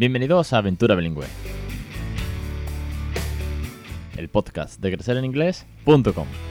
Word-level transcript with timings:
Bienvenidos 0.00 0.54
a 0.54 0.56
Aventura 0.56 0.94
Bilingüe, 0.94 1.26
el 4.16 4.30
podcast 4.30 4.80
de 4.80 4.92
crecereninglés.com. 4.92 6.49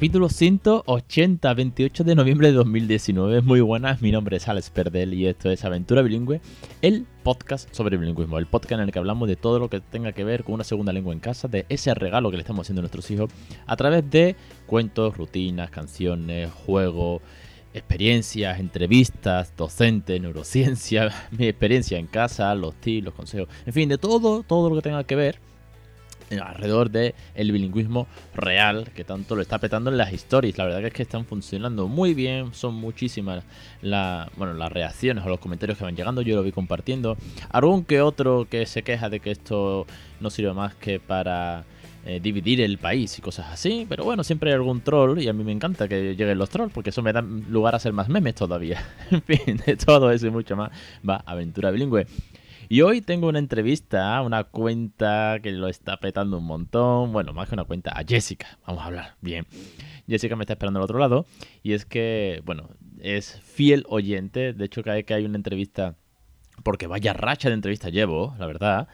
Capítulo 0.00 0.30
180, 0.30 1.52
28 1.52 2.04
de 2.04 2.14
noviembre 2.14 2.48
de 2.48 2.54
2019. 2.54 3.42
Muy 3.42 3.60
buenas, 3.60 4.00
mi 4.00 4.10
nombre 4.10 4.38
es 4.38 4.48
Alex 4.48 4.70
Perdel 4.70 5.12
y 5.12 5.26
esto 5.26 5.50
es 5.50 5.62
Aventura 5.62 6.00
Bilingüe, 6.00 6.40
el 6.80 7.04
podcast 7.22 7.68
sobre 7.74 7.98
bilingüismo, 7.98 8.38
el 8.38 8.46
podcast 8.46 8.72
en 8.72 8.80
el 8.80 8.92
que 8.92 8.98
hablamos 8.98 9.28
de 9.28 9.36
todo 9.36 9.58
lo 9.58 9.68
que 9.68 9.80
tenga 9.80 10.12
que 10.12 10.24
ver 10.24 10.42
con 10.42 10.54
una 10.54 10.64
segunda 10.64 10.94
lengua 10.94 11.12
en 11.12 11.20
casa, 11.20 11.48
de 11.48 11.66
ese 11.68 11.92
regalo 11.92 12.30
que 12.30 12.38
le 12.38 12.40
estamos 12.40 12.64
haciendo 12.64 12.80
a 12.80 12.84
nuestros 12.84 13.10
hijos 13.10 13.30
a 13.66 13.76
través 13.76 14.10
de 14.10 14.36
cuentos, 14.64 15.18
rutinas, 15.18 15.68
canciones, 15.68 16.50
juegos, 16.50 17.20
experiencias, 17.74 18.58
entrevistas, 18.58 19.52
docentes, 19.54 20.18
neurociencia, 20.18 21.10
mi 21.30 21.46
experiencia 21.46 21.98
en 21.98 22.06
casa, 22.06 22.54
los 22.54 22.74
tips, 22.76 23.04
los 23.04 23.12
consejos, 23.12 23.50
en 23.66 23.74
fin, 23.74 23.90
de 23.90 23.98
todo, 23.98 24.44
todo 24.44 24.70
lo 24.70 24.76
que 24.76 24.80
tenga 24.82 25.04
que 25.04 25.16
ver 25.16 25.49
alrededor 26.38 26.90
del 26.90 27.14
el 27.34 27.52
bilingüismo 27.52 28.06
real 28.34 28.90
que 28.94 29.04
tanto 29.04 29.34
lo 29.34 29.42
está 29.42 29.58
petando 29.58 29.90
en 29.90 29.96
las 29.96 30.12
historias. 30.12 30.58
La 30.58 30.64
verdad 30.64 30.80
que 30.80 30.86
es 30.88 30.92
que 30.92 31.02
están 31.02 31.24
funcionando 31.24 31.88
muy 31.88 32.14
bien, 32.14 32.54
son 32.54 32.74
muchísimas 32.74 33.44
bueno, 34.36 34.54
las 34.54 34.72
reacciones 34.72 35.24
o 35.24 35.28
los 35.28 35.40
comentarios 35.40 35.78
que 35.78 35.84
van 35.84 35.96
llegando, 35.96 36.22
yo 36.22 36.36
lo 36.36 36.42
vi 36.42 36.52
compartiendo. 36.52 37.16
Algún 37.50 37.84
que 37.84 38.00
otro 38.00 38.46
que 38.48 38.66
se 38.66 38.82
queja 38.82 39.08
de 39.08 39.20
que 39.20 39.30
esto 39.30 39.86
no 40.20 40.30
sirve 40.30 40.52
más 40.52 40.74
que 40.74 41.00
para 41.00 41.64
eh, 42.06 42.18
dividir 42.22 42.60
el 42.60 42.78
país 42.78 43.18
y 43.18 43.22
cosas 43.22 43.48
así, 43.52 43.86
pero 43.88 44.04
bueno, 44.04 44.24
siempre 44.24 44.50
hay 44.50 44.54
algún 44.54 44.80
troll 44.80 45.18
y 45.18 45.28
a 45.28 45.32
mí 45.32 45.44
me 45.44 45.52
encanta 45.52 45.86
que 45.86 46.14
lleguen 46.14 46.38
los 46.38 46.48
trolls 46.48 46.72
porque 46.72 46.90
eso 46.90 47.02
me 47.02 47.12
da 47.12 47.20
lugar 47.20 47.74
a 47.74 47.78
ser 47.78 47.92
más 47.92 48.08
memes 48.08 48.34
todavía. 48.34 48.82
en 49.10 49.22
fin, 49.22 49.60
de 49.66 49.76
todo 49.76 50.10
eso 50.10 50.26
y 50.26 50.30
mucho 50.30 50.56
más 50.56 50.70
va 51.06 51.22
Aventura 51.26 51.70
Bilingüe. 51.70 52.06
Y 52.72 52.82
hoy 52.82 53.00
tengo 53.00 53.26
una 53.26 53.40
entrevista 53.40 54.16
a 54.16 54.22
una 54.22 54.44
cuenta 54.44 55.40
que 55.42 55.50
lo 55.50 55.66
está 55.66 55.96
petando 55.96 56.38
un 56.38 56.44
montón. 56.44 57.12
Bueno, 57.12 57.32
más 57.32 57.48
que 57.48 57.56
una 57.56 57.64
cuenta, 57.64 57.90
a 57.90 58.04
Jessica. 58.06 58.60
Vamos 58.64 58.84
a 58.84 58.86
hablar. 58.86 59.16
Bien. 59.20 59.44
Jessica 60.06 60.36
me 60.36 60.44
está 60.44 60.52
esperando 60.52 60.78
al 60.78 60.84
otro 60.84 61.00
lado. 61.00 61.26
Y 61.64 61.72
es 61.72 61.84
que, 61.84 62.42
bueno, 62.44 62.70
es 63.00 63.40
fiel 63.40 63.84
oyente. 63.88 64.52
De 64.52 64.66
hecho, 64.66 64.84
cada 64.84 64.94
vez 64.94 65.04
que 65.04 65.14
hay 65.14 65.24
una 65.24 65.34
entrevista, 65.34 65.96
porque 66.62 66.86
vaya 66.86 67.12
racha 67.12 67.48
de 67.48 67.56
entrevistas 67.56 67.90
llevo, 67.90 68.36
la 68.38 68.46
verdad. 68.46 68.86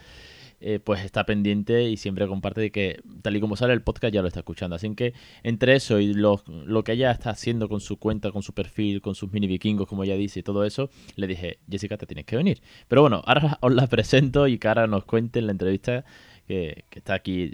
Eh, 0.59 0.81
pues 0.83 1.05
está 1.05 1.27
pendiente 1.27 1.91
y 1.91 1.99
siempre 1.99 2.27
comparte 2.27 2.62
de 2.62 2.71
que 2.71 3.03
tal 3.21 3.37
y 3.37 3.41
como 3.41 3.57
sale 3.57 3.75
el 3.75 3.83
podcast 3.83 4.15
ya 4.15 4.23
lo 4.23 4.29
está 4.29 4.41
escuchando. 4.41 4.75
Así 4.75 4.95
que 4.95 5.12
entre 5.43 5.77
eso 5.77 6.01
y 6.01 6.15
lo, 6.15 6.43
lo 6.47 6.83
que 6.83 6.93
ella 6.93 7.11
está 7.11 7.31
haciendo 7.31 7.69
con 7.69 7.81
su 7.81 7.99
cuenta, 7.99 8.33
con 8.33 8.43
su 8.43 8.55
perfil, 8.55 9.03
con 9.03 9.15
sus 9.15 9.31
mini 9.33 9.47
vikingos, 9.47 9.87
como 9.87 10.05
ella 10.05 10.17
dice, 10.17 10.41
y 10.41 10.43
todo 10.43 10.65
eso, 10.65 10.89
le 11.17 11.27
dije, 11.27 11.59
Jessica, 11.71 11.99
te 11.99 12.07
tienes 12.07 12.25
que 12.25 12.37
venir. 12.37 12.62
Pero 12.89 13.03
bueno, 13.03 13.23
ahora 13.27 13.59
os 13.61 13.75
la 13.75 13.87
presento 13.87 14.49
y 14.49 14.59
que 14.59 14.69
ahora 14.69 14.87
nos 14.87 15.05
cuente 15.05 15.41
en 15.41 15.47
la 15.47 15.53
entrevista 15.53 16.05
que, 16.47 16.84
está 16.92 17.14
aquí, 17.14 17.52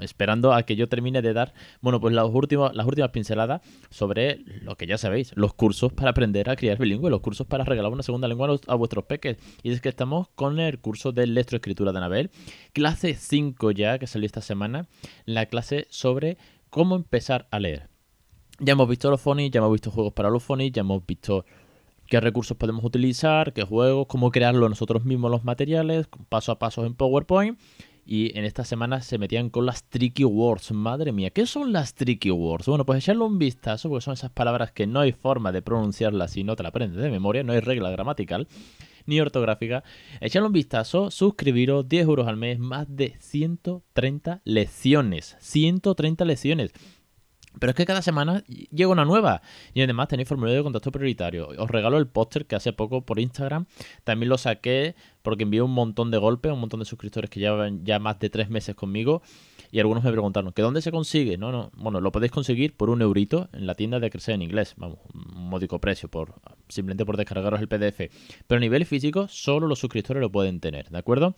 esperando 0.00 0.52
a 0.52 0.62
que 0.62 0.76
yo 0.76 0.88
termine 0.88 1.22
de 1.22 1.32
dar, 1.32 1.54
bueno, 1.80 2.00
pues 2.00 2.14
las 2.14 2.26
últimas, 2.30 2.74
las 2.74 2.86
últimas 2.86 3.10
pinceladas 3.10 3.62
sobre 3.90 4.38
lo 4.62 4.76
que 4.76 4.86
ya 4.86 4.98
sabéis, 4.98 5.32
los 5.34 5.54
cursos 5.54 5.92
para 5.92 6.10
aprender 6.10 6.48
a 6.48 6.56
criar 6.56 6.78
bilingüe, 6.78 7.10
los 7.10 7.20
cursos 7.20 7.46
para 7.46 7.64
regalar 7.64 7.92
una 7.92 8.02
segunda 8.02 8.28
lengua 8.28 8.58
a, 8.66 8.74
vuestros 8.74 9.04
peques. 9.04 9.36
Y 9.62 9.72
es 9.72 9.80
que 9.80 9.88
estamos 9.88 10.28
con 10.34 10.60
el 10.60 10.78
curso 10.78 11.12
de 11.12 11.26
lectoescritura 11.26 11.92
de 11.92 11.98
Anabel, 11.98 12.30
clase 12.72 13.14
5 13.14 13.70
ya, 13.72 13.98
que 13.98 14.06
salió 14.06 14.26
esta 14.26 14.40
semana, 14.40 14.88
la 15.24 15.46
clase 15.46 15.86
sobre 15.90 16.38
cómo 16.70 16.96
empezar 16.96 17.48
a 17.50 17.58
leer. 17.58 17.88
Ya 18.60 18.72
hemos 18.72 18.88
visto 18.88 19.10
los 19.10 19.20
phonies, 19.20 19.50
ya 19.50 19.58
hemos 19.58 19.72
visto 19.72 19.90
juegos 19.90 20.12
para 20.12 20.30
los 20.30 20.42
phonies, 20.42 20.72
ya 20.72 20.80
hemos 20.80 21.04
visto 21.06 21.44
qué 22.08 22.20
recursos 22.20 22.56
podemos 22.56 22.84
utilizar, 22.84 23.52
qué 23.52 23.62
juegos, 23.62 24.06
cómo 24.08 24.30
crearlo 24.30 24.68
nosotros 24.68 25.04
mismos 25.04 25.30
los 25.30 25.44
materiales, 25.44 26.08
paso 26.28 26.52
a 26.52 26.58
paso 26.58 26.84
en 26.84 26.94
PowerPoint. 26.94 27.58
Y 28.10 28.38
en 28.38 28.46
esta 28.46 28.64
semana 28.64 29.02
se 29.02 29.18
metían 29.18 29.50
con 29.50 29.66
las 29.66 29.84
tricky 29.84 30.24
words. 30.24 30.72
Madre 30.72 31.12
mía, 31.12 31.28
¿qué 31.28 31.44
son 31.44 31.74
las 31.74 31.92
tricky 31.92 32.30
words? 32.30 32.64
Bueno, 32.64 32.86
pues 32.86 33.04
echarle 33.04 33.22
un 33.22 33.38
vistazo, 33.38 33.90
porque 33.90 34.02
son 34.02 34.14
esas 34.14 34.30
palabras 34.30 34.72
que 34.72 34.86
no 34.86 35.00
hay 35.00 35.12
forma 35.12 35.52
de 35.52 35.60
pronunciarlas 35.60 36.30
si 36.30 36.42
no 36.42 36.56
te 36.56 36.62
la 36.62 36.70
aprendes 36.70 37.02
de 37.02 37.10
memoria, 37.10 37.42
no 37.42 37.52
hay 37.52 37.60
regla 37.60 37.90
gramatical 37.90 38.48
ni 39.04 39.20
ortográfica. 39.20 39.84
Echarle 40.22 40.46
un 40.46 40.54
vistazo, 40.54 41.10
suscribiros, 41.10 41.86
10 41.86 42.06
euros 42.06 42.28
al 42.28 42.38
mes, 42.38 42.58
más 42.58 42.86
de 42.88 43.14
130 43.20 44.40
lecciones. 44.44 45.36
130 45.40 46.24
lecciones. 46.24 46.72
Pero 47.58 47.70
es 47.70 47.76
que 47.76 47.86
cada 47.86 48.02
semana 48.02 48.42
llega 48.46 48.90
una 48.90 49.04
nueva. 49.04 49.42
Y 49.74 49.82
además 49.82 50.08
tenéis 50.08 50.28
formulario 50.28 50.58
de 50.58 50.64
contacto 50.64 50.92
prioritario. 50.92 51.48
Os 51.58 51.70
regalo 51.70 51.98
el 51.98 52.06
póster 52.06 52.46
que 52.46 52.56
hace 52.56 52.72
poco 52.72 53.02
por 53.02 53.18
Instagram. 53.18 53.66
También 54.04 54.28
lo 54.28 54.38
saqué 54.38 54.94
porque 55.28 55.42
envié 55.42 55.60
un 55.60 55.74
montón 55.74 56.10
de 56.10 56.16
golpes, 56.16 56.50
un 56.50 56.60
montón 56.60 56.80
de 56.80 56.86
suscriptores 56.86 57.28
que 57.28 57.38
llevan 57.38 57.84
ya 57.84 57.98
más 57.98 58.18
de 58.18 58.30
tres 58.30 58.48
meses 58.48 58.74
conmigo. 58.74 59.20
Y 59.70 59.78
algunos 59.78 60.02
me 60.02 60.10
preguntaron, 60.10 60.54
¿que 60.54 60.62
dónde 60.62 60.80
se 60.80 60.90
consigue? 60.90 61.36
No, 61.36 61.52
no, 61.52 61.70
bueno, 61.76 62.00
lo 62.00 62.10
podéis 62.10 62.32
conseguir 62.32 62.74
por 62.74 62.88
un 62.88 63.02
eurito 63.02 63.50
en 63.52 63.66
la 63.66 63.74
tienda 63.74 64.00
de 64.00 64.08
Crecer 64.08 64.36
en 64.36 64.40
Inglés. 64.40 64.72
Vamos, 64.78 64.96
un 65.12 65.50
módico 65.50 65.78
precio, 65.80 66.08
por 66.08 66.32
simplemente 66.70 67.04
por 67.04 67.18
descargaros 67.18 67.60
el 67.60 67.68
PDF. 67.68 68.10
Pero 68.46 68.56
a 68.56 68.60
nivel 68.60 68.86
físico, 68.86 69.28
solo 69.28 69.66
los 69.66 69.78
suscriptores 69.78 70.22
lo 70.22 70.32
pueden 70.32 70.60
tener, 70.60 70.88
¿de 70.88 70.96
acuerdo? 70.96 71.34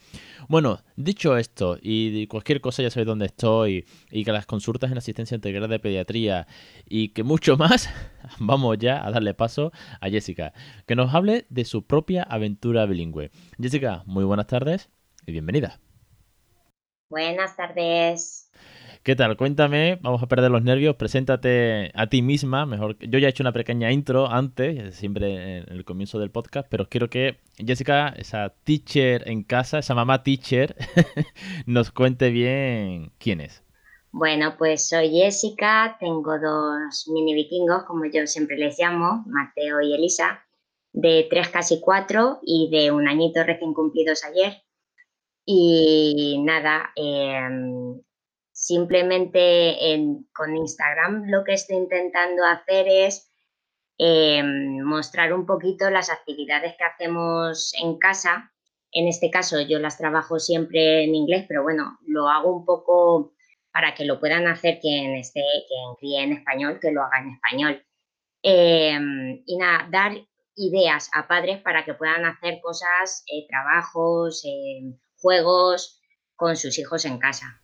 Bueno, 0.49 0.79
dicho 0.95 1.37
esto, 1.37 1.77
y 1.83 2.29
cualquier 2.29 2.61
cosa 2.61 2.85
ya 2.85 2.91
sabéis 2.91 3.09
dónde 3.09 3.27
estoy, 3.27 3.87
y 4.13 4.25
que 4.25 4.31
las 4.31 4.47
consultas 4.47 4.93
en 4.93 4.99
asistencia 4.99 5.35
integral 5.35 5.69
de 5.69 5.81
pediatría, 5.81 6.47
y 6.89 7.09
que 7.09 7.25
mucho 7.25 7.57
más, 7.59 7.91
vamos 8.39 8.79
ya 8.79 9.05
a 9.05 9.11
darle 9.11 9.35
paso 9.35 9.73
a 10.01 10.09
Jessica, 10.09 10.53
que 10.87 10.97
nos 10.97 11.15
hable 11.15 11.47
de 11.49 11.65
su 11.65 11.87
propia 11.87 12.23
aventura 12.23 12.87
bilingüe. 12.87 13.31
Jessica, 13.61 14.03
muy 14.07 14.25
buenas 14.25 14.47
tardes 14.47 14.91
y 15.27 15.33
bienvenida. 15.33 15.81
Buenas 17.09 17.57
tardes. 17.57 18.51
¿Qué 19.03 19.17
tal? 19.17 19.39
Cuéntame, 19.39 19.99
vamos 20.03 20.23
a 20.23 20.29
perder 20.29 20.51
los 20.51 20.63
nervios, 20.63 20.95
preséntate 20.97 21.91
a 21.95 22.09
ti 22.09 22.21
misma, 22.21 22.67
mejor. 22.67 22.99
Yo 22.99 23.19
ya 23.19 23.29
he 23.29 23.31
hecho 23.31 23.43
una 23.43 23.53
pequeña 23.53 23.91
intro 23.91 24.31
antes, 24.31 24.95
siempre 24.95 25.59
en 25.59 25.73
el 25.73 25.87
comienzo 25.87 26.19
del 26.19 26.31
podcast, 26.31 26.69
pero 26.71 26.87
quiero 26.89 27.09
que 27.09 27.39
Jessica, 27.57 28.11
esa 28.11 28.55
teacher 28.63 29.27
en 29.27 29.43
casa, 29.43 29.79
esa 29.79 29.95
mamá 29.95 30.23
teacher, 30.23 30.77
nos 31.67 31.91
cuente 31.91 32.29
bien 32.29 33.13
quién 33.19 33.41
es. 33.41 33.65
Bueno, 34.13 34.57
pues 34.59 34.89
soy 34.89 35.11
Jessica, 35.11 35.97
tengo 36.01 36.37
dos 36.39 37.09
mini 37.09 37.33
vikingos, 37.33 37.85
como 37.85 38.07
yo 38.07 38.27
siempre 38.27 38.57
les 38.57 38.77
llamo, 38.77 39.23
Mateo 39.27 39.81
y 39.81 39.95
Elisa, 39.95 40.45
de 40.93 41.29
tres 41.31 41.49
casi 41.49 41.81
cuatro 41.81 42.41
y 42.43 42.69
de 42.71 42.91
un 42.91 43.07
añito 43.07 43.45
recién 43.45 43.73
cumplidos 43.73 44.25
ayer. 44.25 44.63
Y 45.45 46.43
nada, 46.45 46.91
em, 46.97 48.01
simplemente 48.53 49.77
con 50.35 50.57
Instagram 50.57 51.25
lo 51.31 51.45
que 51.45 51.55
estoy 51.55 51.77
intentando 51.77 52.45
hacer 52.45 52.87
es 52.89 53.31
em, 53.99 54.81
mostrar 54.83 55.33
un 55.33 55.47
poquito 55.47 55.91
las 55.91 56.11
actividades 56.11 56.75
que 56.77 56.85
hacemos 56.85 57.73
en 57.81 57.99
casa. 57.99 58.53
En 58.93 59.07
este 59.09 59.31
caso 59.31 59.61
yo 59.61 59.79
las 59.79 59.99
trabajo 59.99 60.39
siempre 60.41 61.05
en 61.05 61.15
inglés, 61.15 61.45
pero 61.49 61.63
bueno, 61.63 61.99
lo 62.07 62.29
hago 62.29 62.57
un 62.57 62.65
poco 62.65 63.35
para 63.73 63.95
que 63.95 64.05
lo 64.05 64.19
puedan 64.19 64.47
hacer 64.47 64.79
quien 64.81 65.15
esté, 65.15 65.43
quien 65.69 65.95
críe 65.99 66.23
en 66.23 66.33
español, 66.33 66.79
que 66.81 66.91
lo 66.91 67.03
haga 67.03 67.21
en 67.21 67.31
español. 67.35 67.85
Em, 68.43 69.43
y 69.47 69.57
nada, 69.57 69.89
dar 69.91 70.13
ideas 70.57 71.11
a 71.15 71.29
padres 71.29 71.61
para 71.63 71.85
que 71.85 71.95
puedan 71.95 72.25
hacer 72.25 72.61
cosas, 72.61 73.25
eh, 73.33 73.47
trabajos, 73.49 74.43
juegos 75.17 76.01
con 76.37 76.57
sus 76.57 76.79
hijos 76.79 77.05
en 77.05 77.19
casa. 77.19 77.61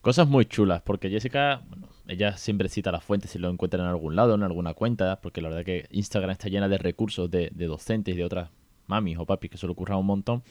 Cosas 0.00 0.28
muy 0.28 0.46
chulas, 0.46 0.82
porque 0.82 1.10
Jessica, 1.10 1.62
bueno, 1.66 1.88
ella 2.06 2.36
siempre 2.36 2.68
cita 2.68 2.92
las 2.92 3.02
fuentes 3.02 3.32
si 3.32 3.38
lo 3.38 3.50
encuentra 3.50 3.82
en 3.82 3.88
algún 3.88 4.14
lado, 4.14 4.36
en 4.36 4.44
alguna 4.44 4.74
cuenta, 4.74 5.20
porque 5.20 5.40
la 5.40 5.48
verdad 5.48 5.64
que 5.64 5.86
Instagram 5.90 6.30
está 6.30 6.48
llena 6.48 6.68
de 6.68 6.78
recursos 6.78 7.28
de, 7.30 7.50
docentes 7.50 8.14
y 8.14 8.16
de 8.16 8.24
otras 8.24 8.50
mamis 8.86 9.18
o 9.18 9.26
papis 9.26 9.50
que 9.50 9.58
se 9.58 9.66
le 9.66 9.72
ocurra 9.72 9.96
un 9.96 10.06
montón. 10.06 10.44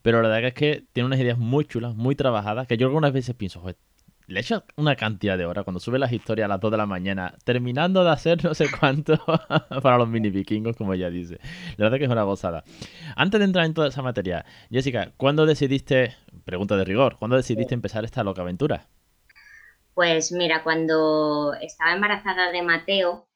Pero 0.00 0.22
la 0.22 0.28
verdad 0.28 0.40
que 0.40 0.46
es 0.48 0.54
que 0.54 0.86
tiene 0.94 1.06
unas 1.06 1.20
ideas 1.20 1.36
muy 1.36 1.66
chulas, 1.66 1.94
muy 1.94 2.14
trabajadas, 2.14 2.66
que 2.66 2.78
yo 2.78 2.86
algunas 2.86 3.12
veces 3.12 3.34
pienso, 3.34 3.60
joder, 3.60 3.76
le 4.26 4.40
hecho 4.40 4.64
una 4.76 4.96
cantidad 4.96 5.38
de 5.38 5.46
horas 5.46 5.64
cuando 5.64 5.78
sube 5.78 5.98
las 5.98 6.12
historias 6.12 6.46
a 6.46 6.48
las 6.48 6.60
2 6.60 6.70
de 6.72 6.76
la 6.76 6.86
mañana, 6.86 7.34
terminando 7.44 8.02
de 8.02 8.10
hacer 8.10 8.44
no 8.44 8.54
sé 8.54 8.66
cuánto 8.78 9.18
para 9.82 9.98
los 9.98 10.08
mini 10.08 10.30
vikingos, 10.30 10.76
como 10.76 10.94
ella 10.94 11.10
dice. 11.10 11.38
La 11.76 11.84
verdad 11.84 11.98
que 11.98 12.04
es 12.04 12.10
una 12.10 12.24
gozada. 12.24 12.64
Antes 13.14 13.38
de 13.38 13.44
entrar 13.44 13.64
en 13.66 13.74
toda 13.74 13.88
esa 13.88 14.02
materia, 14.02 14.44
Jessica, 14.70 15.12
¿cuándo 15.16 15.46
decidiste, 15.46 16.16
pregunta 16.44 16.76
de 16.76 16.84
rigor, 16.84 17.16
¿cuándo 17.18 17.36
decidiste 17.36 17.74
empezar 17.74 18.04
esta 18.04 18.24
loca 18.24 18.42
aventura? 18.42 18.88
Pues 19.94 20.32
mira, 20.32 20.62
cuando 20.62 21.54
estaba 21.54 21.92
embarazada 21.92 22.50
de 22.50 22.62
Mateo, 22.62 23.28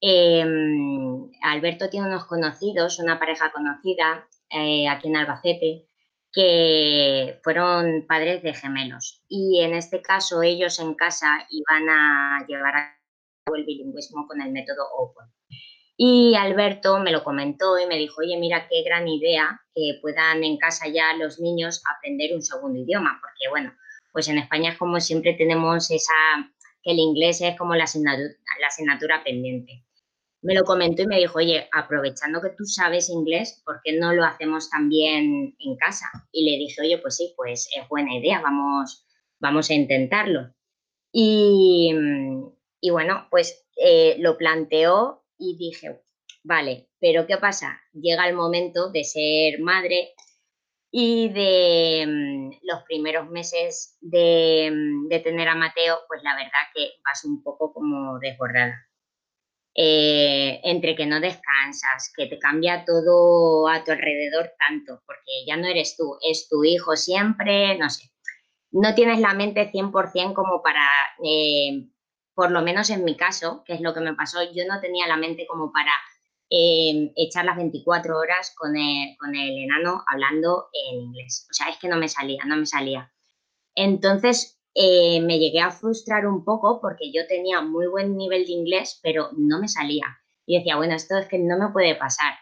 em, 0.00 1.30
Alberto 1.42 1.90
tiene 1.90 2.06
unos 2.06 2.24
conocidos, 2.24 2.98
una 3.00 3.18
pareja 3.18 3.50
conocida 3.52 4.26
eh, 4.50 4.88
aquí 4.88 5.08
en 5.08 5.16
Albacete, 5.16 5.85
que 6.36 7.40
fueron 7.42 8.04
padres 8.06 8.42
de 8.42 8.52
gemelos 8.52 9.24
y 9.26 9.62
en 9.62 9.72
este 9.72 10.02
caso 10.02 10.42
ellos 10.42 10.78
en 10.78 10.92
casa 10.94 11.46
iban 11.48 11.88
a 11.88 12.44
llevar 12.46 12.76
a 12.76 12.96
el 13.54 13.64
bilingüismo 13.64 14.26
con 14.28 14.42
el 14.42 14.52
método 14.52 14.84
Open. 14.98 15.24
Y 15.96 16.34
Alberto 16.34 16.98
me 16.98 17.10
lo 17.10 17.24
comentó 17.24 17.78
y 17.78 17.86
me 17.86 17.96
dijo, 17.96 18.20
oye, 18.20 18.36
mira 18.36 18.68
qué 18.68 18.82
gran 18.82 19.08
idea 19.08 19.62
que 19.74 19.98
puedan 20.02 20.44
en 20.44 20.58
casa 20.58 20.88
ya 20.88 21.14
los 21.14 21.40
niños 21.40 21.82
aprender 21.96 22.34
un 22.34 22.42
segundo 22.42 22.80
idioma, 22.80 23.18
porque 23.22 23.48
bueno, 23.48 23.74
pues 24.12 24.28
en 24.28 24.36
España 24.36 24.72
es 24.72 24.78
como 24.78 25.00
siempre 25.00 25.32
tenemos 25.32 25.90
esa, 25.90 26.12
que 26.82 26.90
el 26.90 26.98
inglés 26.98 27.40
es 27.40 27.56
como 27.56 27.74
la 27.74 27.84
asignatura, 27.84 28.28
la 28.60 28.66
asignatura 28.66 29.24
pendiente. 29.24 29.85
Me 30.46 30.54
lo 30.54 30.62
comentó 30.62 31.02
y 31.02 31.08
me 31.08 31.18
dijo, 31.18 31.38
oye, 31.38 31.68
aprovechando 31.72 32.40
que 32.40 32.50
tú 32.50 32.64
sabes 32.64 33.10
inglés, 33.10 33.60
¿por 33.64 33.80
qué 33.82 33.98
no 33.98 34.12
lo 34.12 34.24
hacemos 34.24 34.70
también 34.70 35.56
en 35.58 35.76
casa? 35.76 36.06
Y 36.30 36.48
le 36.48 36.56
dije, 36.56 36.82
oye, 36.82 36.98
pues 36.98 37.16
sí, 37.16 37.34
pues 37.36 37.68
es 37.76 37.88
buena 37.88 38.14
idea, 38.14 38.40
vamos, 38.40 39.04
vamos 39.40 39.68
a 39.70 39.74
intentarlo. 39.74 40.54
Y, 41.12 41.92
y 42.80 42.90
bueno, 42.90 43.26
pues 43.28 43.66
eh, 43.76 44.14
lo 44.20 44.38
planteó 44.38 45.24
y 45.36 45.56
dije, 45.56 46.00
vale, 46.44 46.90
pero 47.00 47.26
¿qué 47.26 47.38
pasa? 47.38 47.80
Llega 47.92 48.28
el 48.28 48.36
momento 48.36 48.92
de 48.92 49.02
ser 49.02 49.58
madre 49.58 50.14
y 50.92 51.28
de 51.30 52.06
mm, 52.06 52.50
los 52.62 52.84
primeros 52.84 53.28
meses 53.30 53.98
de, 54.00 54.70
mm, 54.72 55.08
de, 55.08 55.18
tener 55.18 55.48
a 55.48 55.56
Mateo, 55.56 55.98
pues 56.06 56.22
la 56.22 56.36
verdad 56.36 56.70
que 56.72 56.92
vas 57.04 57.24
un 57.24 57.42
poco 57.42 57.72
como 57.72 58.20
desbordada. 58.20 58.85
Eh, 59.78 60.58
entre 60.64 60.96
que 60.96 61.04
no 61.04 61.20
descansas, 61.20 62.10
que 62.16 62.26
te 62.26 62.38
cambia 62.38 62.86
todo 62.86 63.68
a 63.68 63.84
tu 63.84 63.92
alrededor 63.92 64.52
tanto, 64.58 65.02
porque 65.04 65.44
ya 65.46 65.58
no 65.58 65.66
eres 65.66 65.98
tú, 65.98 66.16
es 66.26 66.48
tu 66.48 66.64
hijo 66.64 66.96
siempre, 66.96 67.76
no 67.76 67.90
sé. 67.90 68.10
No 68.70 68.94
tienes 68.94 69.20
la 69.20 69.34
mente 69.34 69.70
100% 69.70 70.32
como 70.32 70.62
para, 70.62 70.82
eh, 71.22 71.90
por 72.34 72.52
lo 72.52 72.62
menos 72.62 72.88
en 72.88 73.04
mi 73.04 73.18
caso, 73.18 73.64
que 73.66 73.74
es 73.74 73.82
lo 73.82 73.92
que 73.92 74.00
me 74.00 74.14
pasó, 74.14 74.38
yo 74.54 74.64
no 74.66 74.80
tenía 74.80 75.06
la 75.06 75.18
mente 75.18 75.46
como 75.46 75.70
para 75.70 75.92
eh, 76.48 77.12
echar 77.14 77.44
las 77.44 77.56
24 77.56 78.16
horas 78.16 78.54
con 78.56 78.74
el, 78.78 79.14
con 79.18 79.34
el 79.34 79.58
enano 79.58 80.04
hablando 80.06 80.68
en 80.72 81.02
inglés. 81.02 81.46
O 81.50 81.52
sea, 81.52 81.68
es 81.68 81.76
que 81.76 81.88
no 81.88 81.98
me 81.98 82.08
salía, 82.08 82.44
no 82.46 82.56
me 82.56 82.66
salía. 82.66 83.12
Entonces 83.74 84.55
eh, 84.76 85.20
me 85.22 85.38
llegué 85.38 85.60
a 85.60 85.70
frustrar 85.70 86.26
un 86.26 86.44
poco 86.44 86.80
porque 86.80 87.10
yo 87.12 87.26
tenía 87.26 87.60
muy 87.62 87.86
buen 87.88 88.16
nivel 88.16 88.46
de 88.46 88.52
inglés, 88.52 89.00
pero 89.02 89.30
no 89.36 89.58
me 89.58 89.68
salía. 89.68 90.06
Y 90.46 90.58
decía, 90.58 90.76
bueno, 90.76 90.94
esto 90.94 91.16
es 91.18 91.26
que 91.26 91.38
no 91.38 91.58
me 91.58 91.72
puede 91.72 91.96
pasar. 91.96 92.34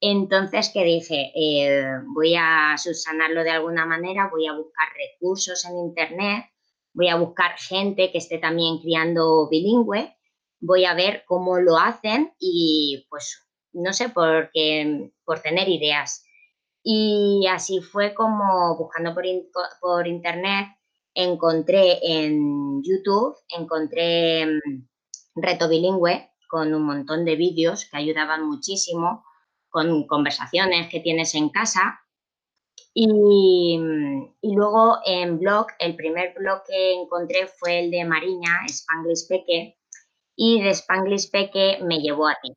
Entonces, 0.00 0.70
que 0.72 0.84
dije? 0.84 1.32
Eh, 1.34 1.84
voy 2.14 2.34
a 2.38 2.76
subsanarlo 2.78 3.42
de 3.42 3.50
alguna 3.50 3.86
manera, 3.86 4.28
voy 4.30 4.46
a 4.46 4.52
buscar 4.52 4.88
recursos 4.96 5.64
en 5.64 5.78
Internet, 5.78 6.44
voy 6.92 7.08
a 7.08 7.16
buscar 7.16 7.58
gente 7.58 8.12
que 8.12 8.18
esté 8.18 8.38
también 8.38 8.78
criando 8.78 9.48
bilingüe 9.48 10.14
voy 10.60 10.84
a 10.84 10.94
ver 10.94 11.24
cómo 11.26 11.58
lo 11.58 11.76
hacen 11.78 12.34
y 12.38 13.06
pues 13.08 13.46
no 13.72 13.92
sé, 13.92 14.08
porque, 14.08 15.12
por 15.24 15.40
tener 15.40 15.68
ideas. 15.68 16.24
Y 16.82 17.46
así 17.50 17.80
fue 17.80 18.14
como 18.14 18.76
buscando 18.76 19.14
por, 19.14 19.24
por 19.80 20.06
internet, 20.08 20.68
encontré 21.14 21.98
en 22.02 22.82
YouTube, 22.82 23.36
encontré 23.48 24.46
mm, 24.46 24.88
Reto 25.36 25.68
Bilingüe 25.68 26.30
con 26.48 26.74
un 26.74 26.82
montón 26.82 27.24
de 27.24 27.36
vídeos 27.36 27.88
que 27.90 27.96
ayudaban 27.96 28.48
muchísimo, 28.48 29.24
con 29.68 30.06
conversaciones 30.06 30.88
que 30.90 31.00
tienes 31.00 31.34
en 31.34 31.50
casa. 31.50 32.00
Y, 32.92 33.78
mm, 33.78 34.34
y, 34.42 34.54
luego 34.54 34.98
en 35.06 35.38
blog, 35.38 35.66
el 35.78 35.94
primer 35.96 36.34
blog 36.34 36.62
que 36.66 36.94
encontré 36.94 37.46
fue 37.46 37.80
el 37.80 37.90
de 37.90 38.04
Mariña, 38.04 38.66
Spanglish 38.66 39.28
Peque, 39.28 39.78
y 40.36 40.62
de 40.62 40.70
Spanglish 40.70 41.30
Peque 41.30 41.78
me 41.82 42.00
llevó 42.00 42.26
a 42.28 42.36
ti. 42.42 42.52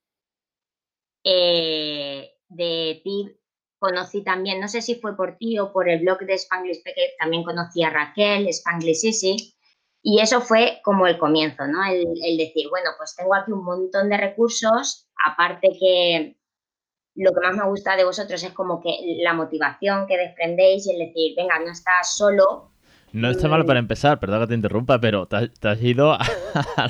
Eh, 1.25 2.31
de 2.49 3.01
ti 3.03 3.37
conocí 3.83 4.23
también, 4.23 4.61
no 4.61 4.69
sé 4.69 4.81
si 4.81 4.95
fue 4.95 5.17
por 5.17 5.35
ti 5.37 5.59
o 5.59 5.73
por 5.73 5.89
el 5.89 5.99
blog 5.99 6.19
de 6.19 6.35
Spanglish 6.35 6.81
Peque, 6.83 7.15
también 7.19 7.43
conocí 7.43 7.83
a 7.83 7.89
Raquel, 7.89 8.47
Spanglish 8.47 9.03
Easy, 9.03 9.53
y 10.01 10.21
eso 10.21 10.39
fue 10.39 10.79
como 10.85 11.05
el 11.05 11.17
comienzo, 11.17 11.67
¿no? 11.67 11.83
El, 11.83 12.07
el, 12.23 12.37
decir, 12.37 12.69
bueno, 12.69 12.91
pues 12.97 13.13
tengo 13.17 13.35
aquí 13.35 13.51
un 13.51 13.65
montón 13.65 14.09
de 14.09 14.15
recursos, 14.15 15.09
aparte 15.25 15.67
que 15.77 16.37
lo 17.15 17.33
que 17.33 17.41
más 17.41 17.57
me 17.57 17.67
gusta 17.67 17.97
de 17.97 18.05
vosotros 18.05 18.41
es 18.41 18.53
como 18.53 18.81
que 18.81 18.97
la 19.21 19.33
motivación 19.33 20.07
que 20.07 20.17
desprendéis 20.17 20.87
y 20.87 20.91
el 20.91 20.99
decir, 20.99 21.33
venga, 21.35 21.59
no 21.59 21.71
estás 21.71 22.15
solo, 22.15 22.71
no 23.13 23.29
está 23.29 23.47
mal 23.47 23.65
para 23.65 23.79
empezar, 23.79 24.19
perdón 24.19 24.41
que 24.41 24.47
te 24.47 24.55
interrumpa, 24.55 24.99
pero 24.99 25.27
te, 25.27 25.67
has 25.67 25.81
ido 25.81 26.13
a, 26.13 26.19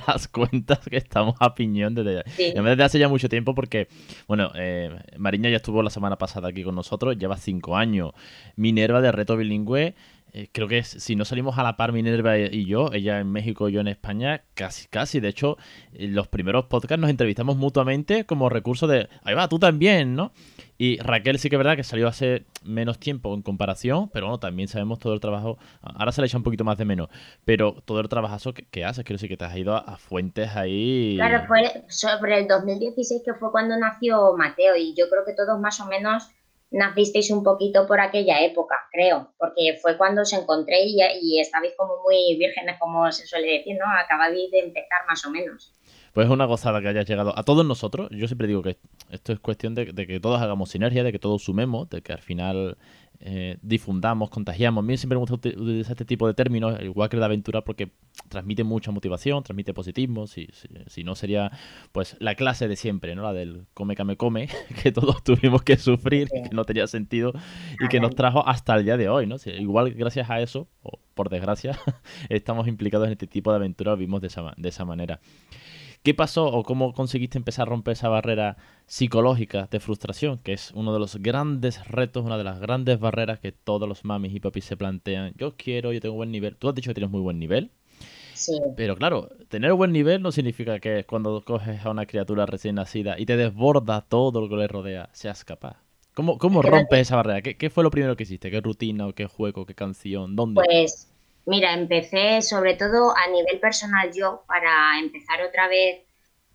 las 0.07 0.27
cuentas 0.29 0.79
que 0.79 0.97
estamos 0.97 1.35
a 1.39 1.53
piñón 1.53 1.93
desde, 1.93 2.23
desde 2.37 2.83
hace 2.83 2.97
ya 2.97 3.09
mucho 3.09 3.29
tiempo 3.29 3.53
porque, 3.53 3.87
bueno, 4.27 4.51
eh, 4.55 4.89
Mariña 5.17 5.49
ya 5.49 5.57
estuvo 5.57 5.83
la 5.83 5.89
semana 5.89 6.17
pasada 6.17 6.47
aquí 6.47 6.63
con 6.63 6.75
nosotros, 6.75 7.17
lleva 7.17 7.37
cinco 7.37 7.75
años. 7.75 8.11
Minerva 8.55 9.01
de 9.01 9.11
Reto 9.11 9.35
Bilingüe 9.35 9.95
eh, 10.35 10.49
creo 10.51 10.67
que 10.67 10.81
si 10.83 11.15
no 11.15 11.25
salimos 11.25 11.59
a 11.59 11.63
la 11.63 11.77
par 11.77 11.91
Minerva 11.91 12.39
y 12.39 12.65
yo, 12.65 12.89
ella 12.91 13.19
en 13.19 13.31
México 13.31 13.69
y 13.69 13.73
yo 13.73 13.81
en 13.81 13.87
España, 13.87 14.41
casi, 14.55 14.87
casi. 14.87 15.19
De 15.19 15.27
hecho, 15.27 15.57
en 15.93 16.15
los 16.15 16.27
primeros 16.27 16.65
podcasts 16.65 16.99
nos 16.99 17.11
entrevistamos 17.11 17.55
mutuamente 17.55 18.25
como 18.25 18.49
recurso 18.49 18.87
de, 18.87 19.09
ahí 19.23 19.35
va, 19.35 19.47
tú 19.47 19.59
también, 19.59 20.15
¿no? 20.15 20.31
Y 20.75 20.97
Raquel 20.97 21.37
sí 21.37 21.51
que 21.51 21.55
es 21.55 21.59
verdad 21.59 21.75
que 21.75 21.83
salió 21.83 22.07
hace 22.07 22.45
menos 22.63 22.97
tiempo 22.97 23.31
en 23.35 23.43
comparación, 23.43 24.09
pero 24.09 24.25
bueno, 24.25 24.39
también 24.39 24.67
sabemos 24.67 24.97
todo 24.97 25.13
el 25.13 25.19
trabajo, 25.19 25.59
ahora 25.81 26.11
se 26.11 26.21
le 26.21 26.25
echa 26.27 26.37
un 26.37 26.43
poquito 26.43 26.63
más 26.63 26.79
de 26.79 26.85
menos, 26.85 27.09
pero 27.45 27.83
todo 27.85 27.99
el 27.99 28.09
trabajazo 28.09 28.55
que, 28.55 28.65
que 28.65 28.83
haces, 28.83 29.05
quiero 29.05 29.17
decir 29.17 29.29
que 29.29 29.37
te 29.37 29.45
has 29.45 29.55
ido 29.55 29.75
a, 29.75 29.97
fuentes 29.97 30.55
ahí. 30.55 31.13
Claro, 31.15 31.45
fue 31.47 31.85
sobre 31.89 32.39
el 32.39 32.47
2016 32.47 33.21
que 33.23 33.35
fue 33.35 33.51
cuando 33.51 33.77
nació 33.77 34.35
Mateo 34.35 34.75
y 34.75 34.95
yo 34.95 35.07
creo 35.09 35.23
que 35.25 35.33
todos 35.33 35.59
más 35.59 35.79
o 35.79 35.85
menos 35.85 36.31
nacisteis 36.73 37.29
un 37.29 37.43
poquito 37.43 37.85
por 37.87 37.99
aquella 38.01 38.41
época, 38.41 38.75
creo, 38.91 39.31
porque 39.37 39.77
fue 39.81 39.95
cuando 39.97 40.23
os 40.23 40.33
encontré 40.33 40.83
y, 40.83 40.97
y 41.21 41.39
estabais 41.39 41.73
como 41.77 42.01
muy 42.03 42.35
vírgenes, 42.37 42.77
como 42.79 43.11
se 43.11 43.25
suele 43.27 43.59
decir, 43.59 43.77
¿no? 43.77 43.85
Acababais 43.97 44.49
de 44.51 44.59
empezar 44.59 45.05
más 45.07 45.23
o 45.25 45.29
menos. 45.29 45.71
Pues 46.13 46.27
es 46.27 46.31
una 46.31 46.45
gozada 46.45 46.79
que 46.79 46.87
hayas 46.87 47.07
llegado 47.07 47.37
a 47.37 47.43
todos 47.43 47.65
nosotros. 47.65 48.09
Yo 48.11 48.27
siempre 48.27 48.47
digo 48.47 48.61
que 48.61 48.77
esto 49.09 49.33
es 49.33 49.39
cuestión 49.39 49.73
de, 49.73 49.93
que 49.93 50.19
todos 50.19 50.39
hagamos 50.39 50.69
sinergia, 50.69 51.03
de 51.03 51.11
que 51.11 51.17
todos 51.17 51.43
sumemos, 51.43 51.89
de 51.89 52.03
que 52.03 52.13
al 52.13 52.21
final 52.21 52.77
eh, 53.19 53.57
difundamos, 53.63 54.29
contagiamos. 54.29 54.83
A 54.83 54.85
mí 54.85 54.95
siempre 54.95 55.15
me 55.15 55.21
gusta 55.21 55.35
utilizar 55.35 55.93
este 55.93 56.05
tipo 56.05 56.27
de 56.27 56.35
términos, 56.35 56.79
igual 56.83 57.09
que 57.09 57.17
la 57.17 57.25
aventura, 57.25 57.63
porque 57.63 57.93
transmite 58.29 58.63
mucha 58.63 58.91
motivación, 58.91 59.41
transmite 59.41 59.73
positivismo. 59.73 60.27
Si, 60.27 60.49
si, 60.85 61.03
no 61.03 61.15
sería 61.15 61.51
pues 61.91 62.15
la 62.19 62.35
clase 62.35 62.67
de 62.67 62.75
siempre, 62.75 63.15
¿no? 63.15 63.23
La 63.23 63.33
del 63.33 63.65
come, 63.73 63.95
come, 63.95 64.15
come, 64.15 64.49
que 64.83 64.91
todos 64.91 65.23
tuvimos 65.23 65.63
que 65.63 65.77
sufrir, 65.77 66.27
que 66.27 66.53
no 66.53 66.63
tenía 66.63 66.85
sentido 66.85 67.33
y 67.79 67.87
que 67.87 67.99
nos 67.99 68.13
trajo 68.13 68.47
hasta 68.47 68.75
el 68.75 68.85
día 68.85 68.97
de 68.97 69.09
hoy, 69.09 69.25
¿no? 69.25 69.37
igual 69.57 69.91
gracias 69.93 70.29
a 70.29 70.41
eso, 70.41 70.67
o 70.83 70.99
por 71.15 71.29
desgracia, 71.29 71.79
estamos 72.29 72.67
implicados 72.67 73.07
en 73.07 73.13
este 73.13 73.25
tipo 73.25 73.49
de 73.51 73.57
aventura, 73.57 73.95
vivimos 73.95 74.21
de 74.21 74.27
esa, 74.27 74.53
de 74.57 74.69
esa 74.69 74.85
manera. 74.85 75.19
¿Qué 76.03 76.13
pasó 76.13 76.47
o 76.47 76.63
cómo 76.63 76.93
conseguiste 76.93 77.37
empezar 77.37 77.65
a 77.65 77.69
romper 77.69 77.93
esa 77.93 78.09
barrera 78.09 78.57
psicológica 78.87 79.69
de 79.71 79.79
frustración, 79.79 80.37
que 80.37 80.51
es 80.51 80.71
uno 80.75 80.91
de 80.91 80.99
los 80.99 81.15
grandes 81.15 81.87
retos, 81.87 82.25
una 82.25 82.37
de 82.37 82.43
las 82.43 82.59
grandes 82.59 82.99
barreras 82.99 83.39
que 83.39 83.53
todos 83.53 83.87
los 83.87 84.03
mamis 84.03 84.35
y 84.35 84.41
papis 84.41 84.65
se 84.65 84.75
plantean? 84.75 85.31
Yo 85.37 85.55
quiero, 85.55 85.93
yo 85.93 86.01
tengo 86.01 86.15
buen 86.15 86.29
nivel. 86.29 86.57
Tú 86.57 86.67
has 86.67 86.75
dicho 86.75 86.89
que 86.89 86.95
tienes 86.95 87.09
muy 87.09 87.21
buen 87.21 87.39
nivel. 87.39 87.71
Sí. 88.33 88.59
Pero 88.75 88.97
claro, 88.97 89.29
tener 89.47 89.71
buen 89.75 89.93
nivel 89.93 90.21
no 90.21 90.33
significa 90.33 90.81
que 90.81 91.05
cuando 91.05 91.41
coges 91.45 91.85
a 91.85 91.91
una 91.91 92.05
criatura 92.05 92.45
recién 92.45 92.75
nacida 92.75 93.17
y 93.17 93.25
te 93.25 93.37
desborda 93.37 94.01
todo 94.01 94.41
lo 94.41 94.49
que 94.49 94.57
le 94.57 94.67
rodea, 94.67 95.09
seas 95.13 95.45
capaz. 95.45 95.77
¿Cómo, 96.13 96.37
cómo 96.37 96.61
rompes 96.61 96.99
esa 96.99 97.15
barrera? 97.15 97.41
¿Qué, 97.41 97.55
¿Qué, 97.55 97.69
fue 97.69 97.81
lo 97.81 97.91
primero 97.91 98.17
que 98.17 98.23
hiciste? 98.23 98.51
¿Qué 98.51 98.59
rutina 98.59 99.07
o 99.07 99.13
qué 99.13 99.27
juego, 99.27 99.65
qué 99.65 99.73
canción? 99.73 100.35
¿Dónde? 100.35 100.61
Pues 100.65 101.12
Mira, 101.45 101.73
empecé 101.73 102.41
sobre 102.41 102.75
todo 102.75 103.13
a 103.15 103.27
nivel 103.27 103.59
personal 103.59 104.11
yo 104.13 104.43
para 104.47 104.97
empezar 104.99 105.41
otra 105.41 105.67
vez 105.67 106.05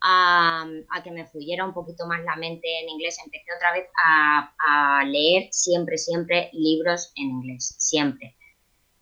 a, 0.00 0.66
que 1.04 1.10
me 1.10 1.26
fluyera 1.26 1.64
un 1.64 1.74
poquito 1.74 2.06
más 2.06 2.22
la 2.24 2.36
mente 2.36 2.66
en 2.80 2.88
inglés. 2.88 3.18
Empecé 3.24 3.46
otra 3.56 3.72
vez 3.72 3.86
a, 4.04 5.04
leer 5.04 5.48
siempre, 5.50 5.98
siempre 5.98 6.50
libros 6.52 7.12
en 7.16 7.30
inglés, 7.30 7.74
siempre. 7.78 8.36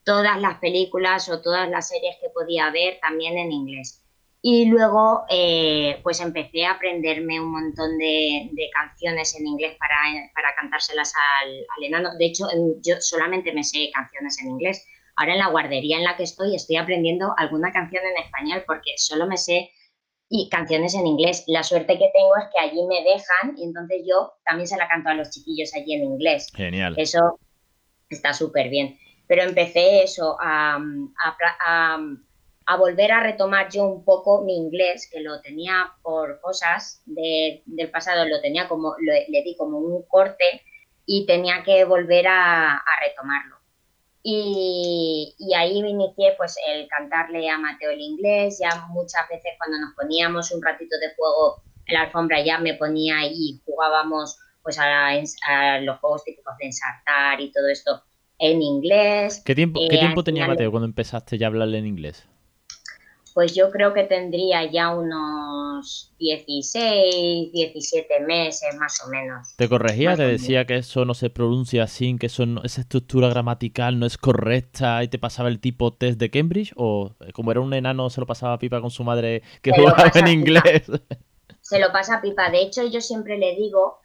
Todas 0.04 0.40
las 0.40 0.58
películas 0.58 1.28
o 1.28 1.40
todas 1.40 1.68
las 1.68 1.88
series 1.88 2.16
que 2.20 2.30
podía 2.30 2.70
ver 2.70 2.98
también 3.00 3.38
en 3.38 3.52
inglés. 3.52 4.02
Y 4.42 4.66
luego, 4.66 5.24
eh, 5.28 5.98
pues 6.04 6.20
empecé 6.20 6.66
a 6.66 6.72
aprenderme 6.72 7.40
un 7.40 7.50
montón 7.50 7.98
de, 7.98 8.50
canciones 8.72 9.34
en 9.38 9.46
inglés 9.46 9.76
para, 9.78 9.96
para 10.34 10.54
cantárselas 10.54 11.12
al, 11.42 11.50
al, 11.76 11.84
enano. 11.84 12.10
De 12.16 12.26
hecho, 12.26 12.46
yo 12.80 12.96
solamente 13.00 13.52
me 13.52 13.64
sé 13.64 13.90
canciones 13.92 14.40
en 14.40 14.50
inglés. 14.50 14.86
Ahora 15.16 15.32
en 15.32 15.38
la 15.38 15.48
guardería 15.48 15.98
en 15.98 16.04
la 16.04 16.16
que 16.16 16.24
estoy 16.24 16.54
estoy 16.54 16.76
aprendiendo 16.76 17.32
alguna 17.36 17.72
canción 17.72 18.04
en 18.04 18.22
español 18.22 18.64
porque 18.66 18.92
solo 18.96 19.26
me 19.26 19.36
sé 19.36 19.70
y 20.28 20.48
canciones 20.50 20.94
en 20.94 21.06
inglés. 21.06 21.44
La 21.46 21.62
suerte 21.62 21.98
que 21.98 22.10
tengo 22.12 22.36
es 22.36 22.48
que 22.52 22.60
allí 22.60 22.84
me 22.86 23.02
dejan 23.02 23.56
y 23.56 23.64
entonces 23.64 24.02
yo 24.06 24.32
también 24.44 24.66
se 24.66 24.76
la 24.76 24.88
canto 24.88 25.08
a 25.08 25.14
los 25.14 25.30
chiquillos 25.30 25.74
allí 25.74 25.94
en 25.94 26.04
inglés. 26.04 26.48
Genial. 26.54 26.94
Eso 26.96 27.38
está 28.10 28.34
súper 28.34 28.68
bien. 28.68 28.98
Pero 29.28 29.42
empecé 29.42 30.02
eso, 30.02 30.36
a, 30.40 30.78
a 32.66 32.76
volver 32.76 33.12
a 33.12 33.20
retomar 33.20 33.68
yo 33.70 33.84
un 33.84 34.04
poco 34.04 34.42
mi 34.42 34.56
inglés, 34.56 35.08
que 35.10 35.20
lo 35.20 35.40
tenía 35.40 35.92
por 36.02 36.40
cosas 36.40 37.00
del 37.06 37.90
pasado, 37.92 38.26
lo 38.26 38.40
tenía 38.40 38.68
como, 38.68 38.96
le, 38.98 39.42
di 39.42 39.56
como 39.56 39.78
un 39.78 40.02
corte 40.08 40.62
y 41.06 41.26
tenía 41.26 41.62
que 41.62 41.84
volver 41.84 42.26
a, 42.26 42.82
retomarlo. 43.00 43.55
Y, 44.28 45.36
y, 45.38 45.54
ahí 45.54 45.80
me 45.80 45.90
inicié 45.90 46.34
pues 46.36 46.56
el 46.66 46.88
cantarle 46.88 47.48
a 47.48 47.58
Mateo 47.58 47.92
el 47.92 48.00
inglés, 48.00 48.58
ya 48.60 48.84
muchas 48.88 49.28
veces 49.30 49.52
cuando 49.56 49.78
nos 49.78 49.94
poníamos 49.94 50.50
un 50.50 50.60
ratito 50.60 50.98
de 50.98 51.14
juego 51.14 51.62
en 51.86 51.94
la 51.94 52.00
alfombra 52.02 52.44
ya 52.44 52.58
me 52.58 52.74
ponía 52.74 53.24
y 53.24 53.62
jugábamos 53.64 54.36
pues 54.64 54.80
a, 54.80 55.10
a 55.10 55.80
los 55.80 56.00
juegos 56.00 56.24
típicos 56.24 56.56
de 56.58 56.66
ensartar 56.66 57.40
y 57.40 57.52
todo 57.52 57.68
esto 57.68 58.02
en 58.40 58.62
inglés. 58.62 59.42
¿Qué 59.44 59.54
tiempo, 59.54 59.78
¿qué 59.88 59.94
eh, 59.94 60.00
tiempo 60.00 60.24
tenía 60.24 60.48
Mateo 60.48 60.72
cuando 60.72 60.86
empezaste 60.86 61.38
ya 61.38 61.46
a 61.46 61.50
hablarle 61.50 61.78
en 61.78 61.86
inglés? 61.86 62.28
Pues 63.36 63.54
yo 63.54 63.70
creo 63.70 63.92
que 63.92 64.04
tendría 64.04 64.64
ya 64.64 64.96
unos 64.96 66.10
16, 66.18 67.52
17 67.52 68.20
meses 68.20 68.74
más 68.80 68.98
o 69.06 69.10
menos. 69.10 69.54
¿Te 69.56 69.68
corregía? 69.68 70.16
¿Te 70.16 70.22
decía 70.22 70.64
que 70.64 70.76
eso 70.76 71.04
no 71.04 71.12
se 71.12 71.28
pronuncia 71.28 71.82
así, 71.82 72.16
que 72.16 72.28
eso 72.28 72.44
esa 72.64 72.80
estructura 72.80 73.28
gramatical 73.28 73.98
no 73.98 74.06
es 74.06 74.16
correcta 74.16 75.04
y 75.04 75.08
te 75.08 75.18
pasaba 75.18 75.50
el 75.50 75.60
tipo 75.60 75.92
test 75.92 76.18
de 76.18 76.30
Cambridge? 76.30 76.72
¿O 76.76 77.14
eh, 77.20 77.32
como 77.34 77.50
era 77.50 77.60
un 77.60 77.74
enano 77.74 78.08
se 78.08 78.22
lo 78.22 78.26
pasaba 78.26 78.58
pipa 78.58 78.80
con 78.80 78.90
su 78.90 79.04
madre 79.04 79.42
que 79.60 79.72
jugaba 79.72 80.10
en 80.14 80.28
inglés? 80.28 80.90
Se 81.60 81.78
lo 81.78 81.92
pasa 81.92 82.22
pipa. 82.22 82.48
De 82.48 82.62
hecho, 82.62 82.86
yo 82.86 83.02
siempre 83.02 83.36
le 83.36 83.54
digo 83.54 83.98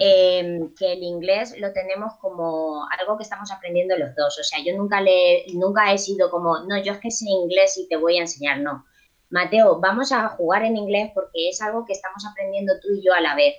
Em, 0.00 0.72
que 0.76 0.92
el 0.92 1.02
inglés 1.02 1.56
lo 1.58 1.72
tenemos 1.72 2.12
como 2.20 2.86
algo 3.00 3.16
que 3.16 3.24
estamos 3.24 3.50
aprendiendo 3.50 3.96
los 3.96 4.14
dos. 4.14 4.38
O 4.38 4.44
sea, 4.44 4.60
yo 4.64 4.76
nunca, 4.76 5.00
le, 5.00 5.44
nunca 5.54 5.92
he 5.92 5.98
sido 5.98 6.30
como, 6.30 6.60
no, 6.60 6.80
yo 6.80 6.92
es 6.92 6.98
que 6.98 7.10
sé 7.10 7.24
inglés 7.28 7.76
y 7.78 7.88
te 7.88 7.96
voy 7.96 8.16
a 8.18 8.20
enseñar, 8.20 8.60
no. 8.60 8.86
Mateo, 9.30 9.80
vamos 9.80 10.12
a 10.12 10.28
jugar 10.28 10.62
en 10.64 10.76
inglés 10.76 11.10
porque 11.14 11.48
es 11.48 11.60
algo 11.60 11.84
que 11.84 11.94
estamos 11.94 12.24
aprendiendo 12.30 12.74
tú 12.80 12.94
y 12.94 13.04
yo 13.04 13.12
a 13.12 13.20
la 13.20 13.34
vez. 13.34 13.56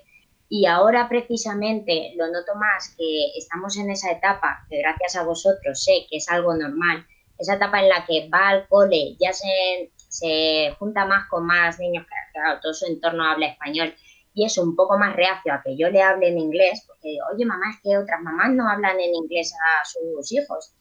Y 0.48 0.65
ahora 0.65 1.10
precisamente 1.10 2.13
lo 2.15 2.27
noto 2.27 2.55
más 2.55 2.96
que 2.98 3.38
estamos 3.38 3.77
en 3.77 3.89
esa 3.91 4.10
etapa, 4.12 4.65
que 4.69 4.79
gracias 4.79 5.17
a 5.17 5.24
vosotros 5.24 5.84
sé 5.84 6.08
que 6.10 6.17
es 6.17 6.29
algo 6.29 6.55
normal, 6.55 7.05
esa 7.38 7.55
etapa 7.55 7.81
en 7.81 7.89
la 7.89 8.05
que 8.05 8.29
va 8.29 8.48
al 8.48 8.67
cole, 8.69 9.15
ya 9.19 9.34
se, 9.34 9.91
se 9.96 10.74
junta 10.79 11.05
más 11.05 11.27
con 11.29 11.46
más 11.46 11.79
niños, 11.79 12.05
claro, 12.34 12.60
todo 12.62 12.74
su 12.74 12.86
entorno 12.88 13.25
habla 13.25 13.48
español 13.48 13.93
es 14.46 14.58
un 14.58 14.75
poco 14.75 14.98
más 14.98 15.15
reacio 15.15 15.53
a 15.53 15.62
que 15.63 15.77
yo 15.77 15.89
le 15.89 16.01
hable 16.01 16.29
en 16.29 16.38
inglés, 16.38 16.84
porque, 16.88 17.17
oye, 17.34 17.46
mamá, 17.46 17.72
es 17.72 17.81
que 17.84 17.98
otras 17.98 18.22
mamás 18.22 18.51
no 18.53 18.69
hablan 18.69 19.00
en 19.00 19.15
inglés 19.15 19.53
a 19.53 19.86
sus 19.86 20.31
hijos. 20.31 20.74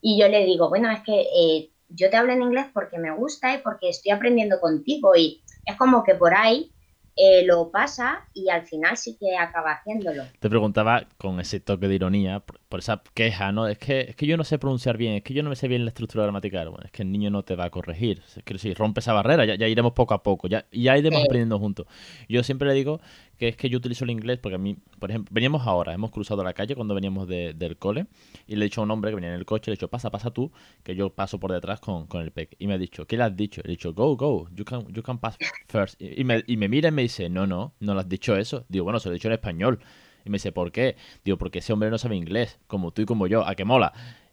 Y 0.00 0.20
yo 0.20 0.28
le 0.28 0.44
digo, 0.44 0.68
bueno, 0.68 0.90
es 0.90 1.02
que 1.02 1.20
eh, 1.20 1.70
yo 1.88 2.10
te 2.10 2.16
hablo 2.16 2.32
en 2.32 2.42
inglés 2.42 2.66
porque 2.72 2.98
me 2.98 3.14
gusta 3.14 3.54
y 3.54 3.58
porque 3.58 3.88
estoy 3.88 4.12
aprendiendo 4.12 4.60
contigo. 4.60 5.14
Y 5.16 5.42
es 5.64 5.76
como 5.76 6.04
que 6.04 6.14
por 6.14 6.34
ahí 6.34 6.72
eh, 7.16 7.44
lo 7.44 7.70
pasa 7.70 8.26
y 8.34 8.48
al 8.48 8.66
final 8.66 8.96
sí 8.96 9.16
que 9.18 9.36
acaba 9.36 9.72
haciéndolo. 9.72 10.24
Te 10.40 10.50
preguntaba 10.50 11.06
con 11.16 11.38
ese 11.38 11.60
toque 11.60 11.86
de 11.86 11.94
ironía, 11.94 12.42
por, 12.74 12.80
esa 12.80 13.02
queja, 13.14 13.52
¿no? 13.52 13.68
Es 13.68 13.78
que, 13.78 14.00
es 14.00 14.16
que 14.16 14.26
yo 14.26 14.36
no 14.36 14.42
sé 14.42 14.58
pronunciar 14.58 14.96
bien, 14.96 15.14
es 15.14 15.22
que 15.22 15.32
yo 15.32 15.44
no 15.44 15.50
me 15.50 15.54
sé 15.54 15.68
bien 15.68 15.84
la 15.84 15.90
estructura 15.90 16.24
gramatical. 16.24 16.70
Bueno, 16.70 16.84
es 16.84 16.90
que 16.90 17.02
el 17.02 17.12
niño 17.12 17.30
no 17.30 17.44
te 17.44 17.54
va 17.54 17.66
a 17.66 17.70
corregir. 17.70 18.20
Es 18.36 18.42
que 18.42 18.58
si 18.58 18.74
rompe 18.74 18.98
esa 18.98 19.12
barrera, 19.12 19.44
ya, 19.44 19.68
iremos 19.68 19.92
poco 19.92 20.12
a 20.12 20.24
poco, 20.24 20.48
ya, 20.48 20.66
ya 20.72 20.98
iremos 20.98 21.22
aprendiendo 21.22 21.58
juntos. 21.60 21.86
Yo 22.28 22.42
siempre 22.42 22.66
le 22.66 22.74
digo 22.74 23.00
que 23.38 23.48
es 23.48 23.56
que 23.56 23.70
yo 23.70 23.78
utilizo 23.78 24.04
el 24.04 24.10
inglés 24.10 24.40
porque 24.42 24.56
a 24.56 24.58
mí, 24.58 24.76
por 24.98 25.10
ejemplo, 25.10 25.32
veníamos 25.32 25.66
ahora, 25.68 25.92
hemos 25.92 26.10
cruzado 26.10 26.42
la 26.42 26.52
calle 26.52 26.74
cuando 26.74 26.94
veníamos 26.94 27.28
del 27.28 27.76
cole 27.78 28.06
y 28.48 28.56
le 28.56 28.64
he 28.64 28.68
dicho 28.68 28.80
a 28.80 28.84
un 28.84 28.90
hombre 28.90 29.12
que 29.12 29.16
venía 29.16 29.30
en 29.30 29.36
el 29.36 29.46
coche, 29.46 29.70
le 29.70 29.74
he 29.74 29.76
dicho, 29.76 29.88
pasa, 29.88 30.10
pasa 30.10 30.32
tú, 30.32 30.50
que 30.82 30.96
yo 30.96 31.10
paso 31.10 31.38
por 31.38 31.52
detrás 31.52 31.78
con, 31.78 32.08
con 32.08 32.22
el 32.22 32.32
PEC. 32.32 32.56
Y 32.58 32.66
me 32.66 32.74
ha 32.74 32.78
dicho, 32.78 33.06
¿qué 33.06 33.16
le 33.16 33.22
has 33.22 33.36
dicho? 33.36 33.60
Le 33.62 33.68
he 33.68 33.76
dicho, 33.76 33.94
go, 33.94 34.16
go, 34.16 34.48
you 34.52 34.64
can, 34.64 34.92
you 34.92 35.02
can 35.02 35.18
pass 35.18 35.36
first. 35.68 36.00
Y 36.02 36.24
me, 36.24 36.42
y 36.46 36.56
me 36.56 36.68
mira 36.68 36.88
y 36.88 36.92
me 36.92 37.02
dice, 37.02 37.28
no, 37.28 37.46
no, 37.46 37.74
no 37.78 37.94
le 37.94 38.00
has 38.00 38.08
dicho 38.08 38.36
eso. 38.36 38.64
Digo, 38.68 38.84
bueno, 38.84 38.98
se 38.98 39.08
lo 39.08 39.14
he 39.14 39.14
dicho 39.14 39.28
en 39.28 39.34
español. 39.34 39.78
Y 40.24 40.30
me 40.30 40.36
dice, 40.36 40.52
¿por 40.52 40.72
qué? 40.72 40.96
Digo, 41.24 41.36
porque 41.38 41.58
ese 41.58 41.72
hombre 41.72 41.90
no 41.90 41.98
sabe 41.98 42.16
inglés, 42.16 42.58
como 42.66 42.90
tú 42.92 43.02
y 43.02 43.04
como 43.04 43.26
yo, 43.26 43.46
a 43.46 43.54
que 43.54 43.64
mola. 43.64 43.92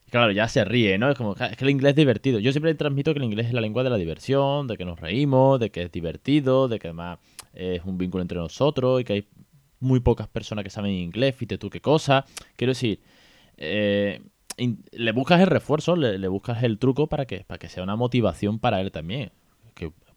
claro, 0.09 0.31
ya 0.31 0.47
se 0.47 0.65
ríe, 0.65 0.97
¿no? 0.97 1.09
Es 1.11 1.17
como, 1.17 1.35
es 1.35 1.57
que 1.57 1.63
el 1.63 1.69
inglés 1.69 1.91
es 1.91 1.95
divertido. 1.97 2.39
Yo 2.39 2.51
siempre 2.51 2.73
transmito 2.75 3.13
que 3.13 3.19
el 3.19 3.25
inglés 3.25 3.47
es 3.47 3.53
la 3.53 3.61
lengua 3.61 3.83
de 3.83 3.89
la 3.89 3.97
diversión, 3.97 4.67
de 4.67 4.77
que 4.77 4.85
nos 4.85 4.99
reímos, 4.99 5.59
de 5.59 5.69
que 5.69 5.83
es 5.83 5.91
divertido, 5.91 6.67
de 6.67 6.79
que 6.79 6.87
además 6.87 7.19
es 7.53 7.83
un 7.85 7.97
vínculo 7.97 8.21
entre 8.21 8.37
nosotros 8.37 9.01
y 9.01 9.03
que 9.03 9.13
hay 9.13 9.27
muy 9.79 9.99
pocas 9.99 10.27
personas 10.27 10.63
que 10.63 10.69
saben 10.69 10.91
inglés, 10.91 11.35
fíjate 11.35 11.57
tú 11.57 11.69
qué 11.69 11.81
cosa. 11.81 12.25
Quiero 12.55 12.71
decir, 12.71 13.01
eh, 13.57 14.21
le 14.91 15.11
buscas 15.11 15.41
el 15.41 15.47
refuerzo, 15.47 15.95
le, 15.95 16.27
buscas 16.27 16.63
el 16.63 16.77
truco 16.77 17.07
para 17.07 17.25
que, 17.25 17.43
para 17.45 17.57
que 17.57 17.67
sea 17.67 17.83
una 17.83 17.95
motivación 17.95 18.59
para 18.59 18.79
él 18.81 18.91
también. 18.91 19.31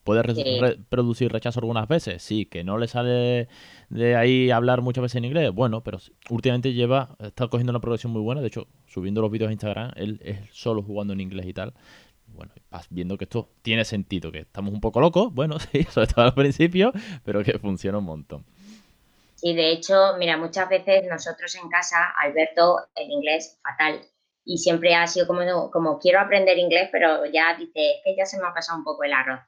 Puede 0.05 0.77
producir 0.87 1.31
rechazo 1.31 1.59
algunas 1.59 1.87
veces, 1.87 2.21
sí, 2.21 2.45
que 2.45 2.63
no 2.63 2.77
le 2.77 2.87
sale 2.87 3.47
de 3.89 4.15
ahí 4.15 4.51
hablar 4.51 4.81
muchas 4.81 5.01
veces 5.01 5.15
en 5.15 5.25
inglés, 5.25 5.51
bueno, 5.51 5.81
pero 5.83 5.97
últimamente 6.29 6.73
lleva, 6.73 7.15
está 7.19 7.47
cogiendo 7.47 7.71
una 7.71 7.81
progresión 7.81 8.13
muy 8.13 8.21
buena, 8.21 8.39
de 8.41 8.47
hecho, 8.47 8.67
subiendo 8.85 9.21
los 9.21 9.31
vídeos 9.31 9.49
a 9.49 9.51
Instagram, 9.51 9.93
él 9.95 10.21
es 10.23 10.37
solo 10.51 10.83
jugando 10.83 11.13
en 11.13 11.21
inglés 11.21 11.47
y 11.47 11.53
tal. 11.53 11.73
Bueno, 12.27 12.53
vas 12.69 12.85
viendo 12.91 13.17
que 13.17 13.23
esto 13.23 13.49
tiene 13.63 13.83
sentido, 13.83 14.31
que 14.31 14.41
estamos 14.41 14.73
un 14.73 14.79
poco 14.79 14.99
locos, 15.01 15.33
bueno, 15.33 15.57
sí, 15.71 15.83
sobre 15.85 16.05
todo 16.05 16.25
al 16.25 16.35
principio, 16.35 16.93
pero 17.23 17.43
que 17.43 17.57
funciona 17.57 17.97
un 17.97 18.05
montón. 18.05 18.45
Y 19.41 19.55
de 19.55 19.71
hecho, 19.71 19.95
mira, 20.19 20.37
muchas 20.37 20.69
veces 20.69 21.03
nosotros 21.09 21.55
en 21.55 21.67
casa, 21.67 22.13
Alberto, 22.19 22.77
el 22.95 23.09
inglés 23.09 23.59
fatal. 23.63 24.01
Y 24.45 24.59
siempre 24.59 24.93
ha 24.93 25.07
sido 25.07 25.25
como, 25.25 25.71
como 25.71 25.97
quiero 25.97 26.19
aprender 26.19 26.59
inglés, 26.59 26.89
pero 26.91 27.25
ya 27.25 27.55
dice, 27.57 27.95
es 27.97 28.01
que 28.05 28.15
ya 28.15 28.25
se 28.27 28.39
me 28.39 28.47
ha 28.47 28.53
pasado 28.53 28.77
un 28.77 28.83
poco 28.83 29.03
el 29.03 29.13
arroz. 29.13 29.41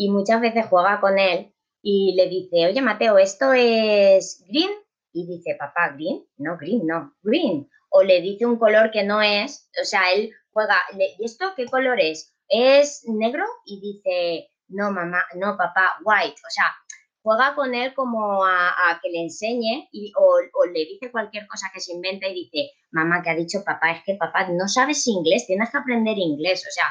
Y 0.00 0.08
muchas 0.08 0.40
veces 0.40 0.64
juega 0.64 0.98
con 0.98 1.18
él 1.18 1.52
y 1.82 2.14
le 2.16 2.26
dice, 2.26 2.64
oye 2.66 2.80
Mateo, 2.80 3.18
¿esto 3.18 3.52
es 3.52 4.42
green? 4.48 4.70
Y 5.12 5.26
dice, 5.26 5.56
papá, 5.58 5.92
green, 5.94 6.24
no, 6.38 6.56
green, 6.56 6.86
no, 6.86 7.14
green. 7.22 7.68
O 7.90 8.02
le 8.02 8.22
dice 8.22 8.46
un 8.46 8.56
color 8.56 8.90
que 8.92 9.04
no 9.04 9.20
es, 9.20 9.68
o 9.78 9.84
sea, 9.84 10.10
él 10.14 10.32
juega, 10.54 10.76
¿y 10.98 11.22
esto 11.22 11.52
qué 11.54 11.66
color 11.66 12.00
es? 12.00 12.34
¿Es 12.48 13.02
negro? 13.08 13.44
Y 13.66 13.78
dice, 13.78 14.48
no, 14.68 14.90
mamá, 14.90 15.22
no, 15.34 15.58
papá, 15.58 15.98
white. 16.02 16.40
O 16.48 16.50
sea, 16.50 16.74
juega 17.22 17.54
con 17.54 17.74
él 17.74 17.92
como 17.92 18.42
a, 18.42 18.98
que 19.02 19.10
le 19.10 19.20
enseñe 19.24 19.86
y, 19.92 20.14
o, 20.16 20.64
le 20.64 20.80
dice 20.86 21.10
cualquier 21.10 21.46
cosa 21.46 21.70
que 21.74 21.80
se 21.80 21.92
inventa 21.92 22.26
y 22.26 22.44
dice, 22.44 22.70
mamá, 22.90 23.22
que 23.22 23.28
ha 23.28 23.34
dicho 23.34 23.62
papá, 23.66 23.90
es 23.90 24.02
que 24.04 24.14
papá, 24.14 24.48
no 24.48 24.66
sabes 24.66 25.06
inglés, 25.06 25.46
tienes 25.46 25.68
que 25.70 25.76
aprender 25.76 26.16
inglés. 26.16 26.66
O 26.66 26.72
sea, 26.72 26.86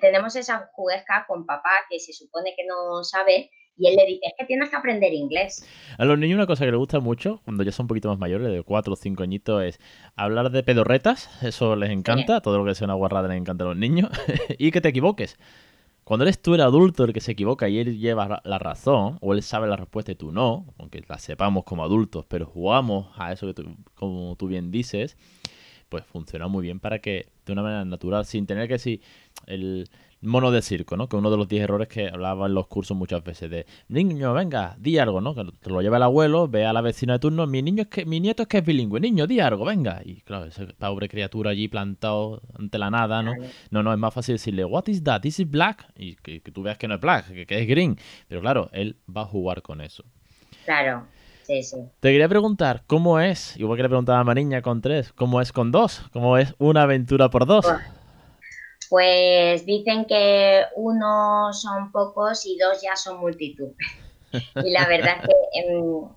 tenemos 0.00 0.36
esa 0.36 0.70
juguesca 0.72 1.24
con 1.26 1.46
papá 1.46 1.70
que 1.90 1.98
se 1.98 2.12
supone 2.12 2.54
que 2.56 2.64
no 2.64 3.02
sabe 3.04 3.50
y 3.76 3.88
él 3.88 3.96
le 3.96 4.06
dice, 4.06 4.20
es 4.26 4.32
que 4.38 4.44
tienes 4.44 4.70
que 4.70 4.76
aprender 4.76 5.12
inglés. 5.12 5.66
A 5.98 6.04
los 6.04 6.18
niños 6.18 6.36
una 6.36 6.46
cosa 6.46 6.64
que 6.64 6.70
les 6.70 6.78
gusta 6.78 7.00
mucho, 7.00 7.40
cuando 7.44 7.64
ya 7.64 7.72
son 7.72 7.84
un 7.84 7.88
poquito 7.88 8.08
más 8.08 8.18
mayores, 8.18 8.52
de 8.52 8.62
4 8.62 8.92
o 8.92 8.96
5 8.96 9.22
añitos, 9.22 9.62
es 9.64 9.80
hablar 10.14 10.50
de 10.50 10.62
pedorretas, 10.62 11.28
eso 11.42 11.74
les 11.74 11.90
encanta, 11.90 12.40
todo 12.40 12.58
lo 12.58 12.64
que 12.64 12.74
sea 12.74 12.84
una 12.84 12.94
guarrada 12.94 13.28
les 13.28 13.38
encanta 13.38 13.64
a 13.64 13.68
los 13.68 13.76
niños, 13.76 14.10
y 14.58 14.70
que 14.70 14.80
te 14.80 14.90
equivoques. 14.90 15.38
Cuando 16.04 16.24
eres 16.24 16.40
tú 16.40 16.54
el 16.54 16.60
adulto 16.60 17.04
el 17.04 17.14
que 17.14 17.20
se 17.20 17.32
equivoca 17.32 17.68
y 17.68 17.78
él 17.78 17.98
lleva 17.98 18.42
la 18.44 18.58
razón, 18.58 19.18
o 19.22 19.32
él 19.32 19.42
sabe 19.42 19.66
la 19.66 19.76
respuesta 19.76 20.12
y 20.12 20.16
tú 20.16 20.32
no, 20.32 20.66
aunque 20.78 21.02
la 21.08 21.18
sepamos 21.18 21.64
como 21.64 21.82
adultos, 21.82 22.26
pero 22.28 22.46
jugamos 22.46 23.08
a 23.16 23.32
eso 23.32 23.46
que 23.46 23.54
tú, 23.54 23.74
como 23.94 24.36
tú 24.36 24.46
bien 24.46 24.70
dices, 24.70 25.16
pues 25.94 26.06
funciona 26.06 26.48
muy 26.48 26.64
bien 26.64 26.80
para 26.80 26.98
que 26.98 27.28
de 27.46 27.52
una 27.52 27.62
manera 27.62 27.84
natural, 27.84 28.24
sin 28.24 28.46
tener 28.46 28.66
que 28.66 28.74
decir 28.74 29.00
el, 29.46 29.88
mono 30.22 30.50
de 30.50 30.60
circo, 30.60 30.96
¿no? 30.96 31.08
Que 31.08 31.14
uno 31.14 31.30
de 31.30 31.36
los 31.36 31.46
10 31.46 31.62
errores 31.62 31.86
que 31.86 32.08
hablaba 32.08 32.46
en 32.46 32.54
los 32.54 32.66
cursos 32.66 32.96
muchas 32.96 33.22
veces 33.22 33.48
de 33.48 33.64
niño, 33.86 34.32
venga, 34.32 34.74
di 34.76 34.98
algo, 34.98 35.20
¿no? 35.20 35.36
Que 35.36 35.44
te 35.60 35.70
lo 35.70 35.82
lleva 35.82 35.98
el 35.98 36.02
abuelo, 36.02 36.48
ve 36.48 36.66
a 36.66 36.72
la 36.72 36.80
vecina 36.80 37.12
de 37.12 37.18
turno, 37.20 37.46
mi 37.46 37.62
niño 37.62 37.82
es 37.82 37.88
que, 37.88 38.06
mi 38.06 38.18
nieto 38.18 38.42
es 38.42 38.48
que 38.48 38.58
es 38.58 38.64
bilingüe, 38.64 38.98
niño, 38.98 39.28
di 39.28 39.38
algo, 39.38 39.64
venga. 39.64 40.00
Y 40.04 40.22
claro, 40.22 40.46
esa 40.46 40.66
pobre 40.66 41.08
criatura 41.08 41.50
allí 41.50 41.68
plantado 41.68 42.42
ante 42.58 42.76
la 42.76 42.90
nada, 42.90 43.22
¿no? 43.22 43.34
No, 43.70 43.84
no, 43.84 43.92
es 43.92 43.98
más 44.00 44.12
fácil 44.12 44.34
decirle, 44.34 44.64
what 44.64 44.88
is 44.88 45.04
that? 45.04 45.20
This 45.20 45.38
is 45.38 45.48
black, 45.48 45.86
y 45.94 46.16
que, 46.16 46.40
tú 46.40 46.64
veas 46.64 46.76
que 46.76 46.88
no 46.88 46.96
es 46.96 47.00
black, 47.00 47.28
que, 47.28 47.46
que 47.46 47.60
es 47.60 47.68
green. 47.68 47.96
Pero 48.26 48.40
claro, 48.40 48.68
él 48.72 48.96
va 49.08 49.22
a 49.22 49.26
jugar 49.26 49.62
con 49.62 49.80
eso. 49.80 50.04
Claro. 50.64 51.06
Sí, 51.44 51.62
sí. 51.62 51.76
Te 52.00 52.10
quería 52.10 52.28
preguntar, 52.28 52.82
¿cómo 52.86 53.20
es? 53.20 53.56
Igual 53.56 53.76
que 53.76 53.82
le 53.82 53.88
preguntaba 53.88 54.20
a 54.20 54.24
Mariña 54.24 54.62
con 54.62 54.80
tres, 54.80 55.12
¿cómo 55.12 55.40
es 55.40 55.52
con 55.52 55.70
dos? 55.70 56.02
¿Cómo 56.12 56.38
es 56.38 56.54
una 56.58 56.82
aventura 56.82 57.28
por 57.28 57.46
dos? 57.46 57.66
Pues 58.88 59.66
dicen 59.66 60.06
que 60.06 60.62
uno 60.76 61.52
son 61.52 61.92
pocos 61.92 62.46
y 62.46 62.56
dos 62.58 62.80
ya 62.82 62.96
son 62.96 63.18
multitud. 63.18 63.72
y 64.32 64.70
la 64.70 64.86
verdad 64.88 65.16
es 65.20 65.28
que 65.28 65.34
em, 65.60 66.08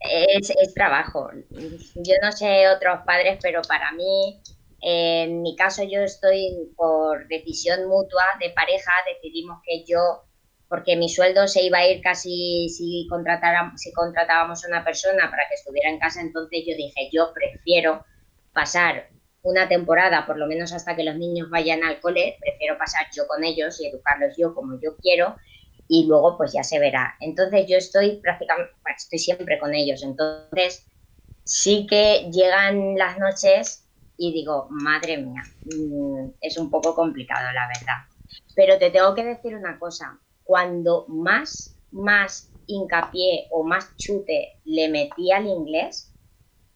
es, 0.00 0.74
trabajo. 0.74 1.30
Yo 1.50 2.14
no 2.22 2.32
sé 2.32 2.68
otros 2.68 3.00
padres, 3.06 3.38
pero 3.42 3.62
para 3.62 3.92
mí, 3.92 4.42
en 4.80 5.42
mi 5.42 5.56
caso, 5.56 5.82
yo 5.82 6.00
estoy 6.00 6.72
por 6.76 7.26
decisión 7.28 7.88
mutua 7.88 8.24
de 8.40 8.50
pareja, 8.50 8.92
decidimos 9.14 9.60
que 9.64 9.84
yo, 9.86 10.25
porque 10.68 10.96
mi 10.96 11.08
sueldo 11.08 11.46
se 11.46 11.62
iba 11.62 11.78
a 11.78 11.86
ir 11.86 12.00
casi 12.00 12.68
si, 12.68 13.08
si 13.08 13.92
contratábamos 13.92 14.64
a 14.64 14.68
una 14.68 14.84
persona 14.84 15.30
para 15.30 15.48
que 15.48 15.54
estuviera 15.54 15.90
en 15.90 15.98
casa, 15.98 16.20
entonces 16.20 16.64
yo 16.66 16.76
dije, 16.76 17.08
yo 17.12 17.32
prefiero 17.32 18.04
pasar 18.52 19.10
una 19.42 19.68
temporada, 19.68 20.26
por 20.26 20.38
lo 20.38 20.46
menos 20.46 20.72
hasta 20.72 20.96
que 20.96 21.04
los 21.04 21.16
niños 21.16 21.48
vayan 21.50 21.84
al 21.84 22.00
cole, 22.00 22.36
prefiero 22.40 22.76
pasar 22.78 23.06
yo 23.16 23.26
con 23.28 23.44
ellos 23.44 23.80
y 23.80 23.86
educarlos 23.86 24.34
yo 24.36 24.54
como 24.54 24.80
yo 24.80 24.96
quiero 25.00 25.36
y 25.88 26.06
luego 26.06 26.36
pues 26.36 26.52
ya 26.52 26.64
se 26.64 26.80
verá. 26.80 27.16
Entonces 27.20 27.66
yo 27.68 27.76
estoy 27.76 28.20
prácticamente, 28.20 28.72
estoy 28.96 29.18
siempre 29.20 29.58
con 29.60 29.72
ellos, 29.72 30.02
entonces 30.02 30.88
sí 31.44 31.86
que 31.88 32.28
llegan 32.32 32.96
las 32.96 33.18
noches 33.18 33.86
y 34.16 34.32
digo, 34.32 34.66
madre 34.70 35.18
mía, 35.18 35.42
mm, 35.64 36.30
es 36.40 36.58
un 36.58 36.70
poco 36.70 36.94
complicado 36.94 37.52
la 37.52 37.68
verdad. 37.68 38.02
Pero 38.56 38.78
te 38.78 38.90
tengo 38.90 39.14
que 39.14 39.24
decir 39.24 39.54
una 39.54 39.78
cosa, 39.78 40.18
cuando 40.46 41.04
más, 41.08 41.76
más 41.90 42.50
hincapié 42.66 43.48
o 43.50 43.64
más 43.64 43.94
chute 43.96 44.60
le 44.64 44.88
metí 44.88 45.32
al 45.32 45.46
inglés, 45.46 46.12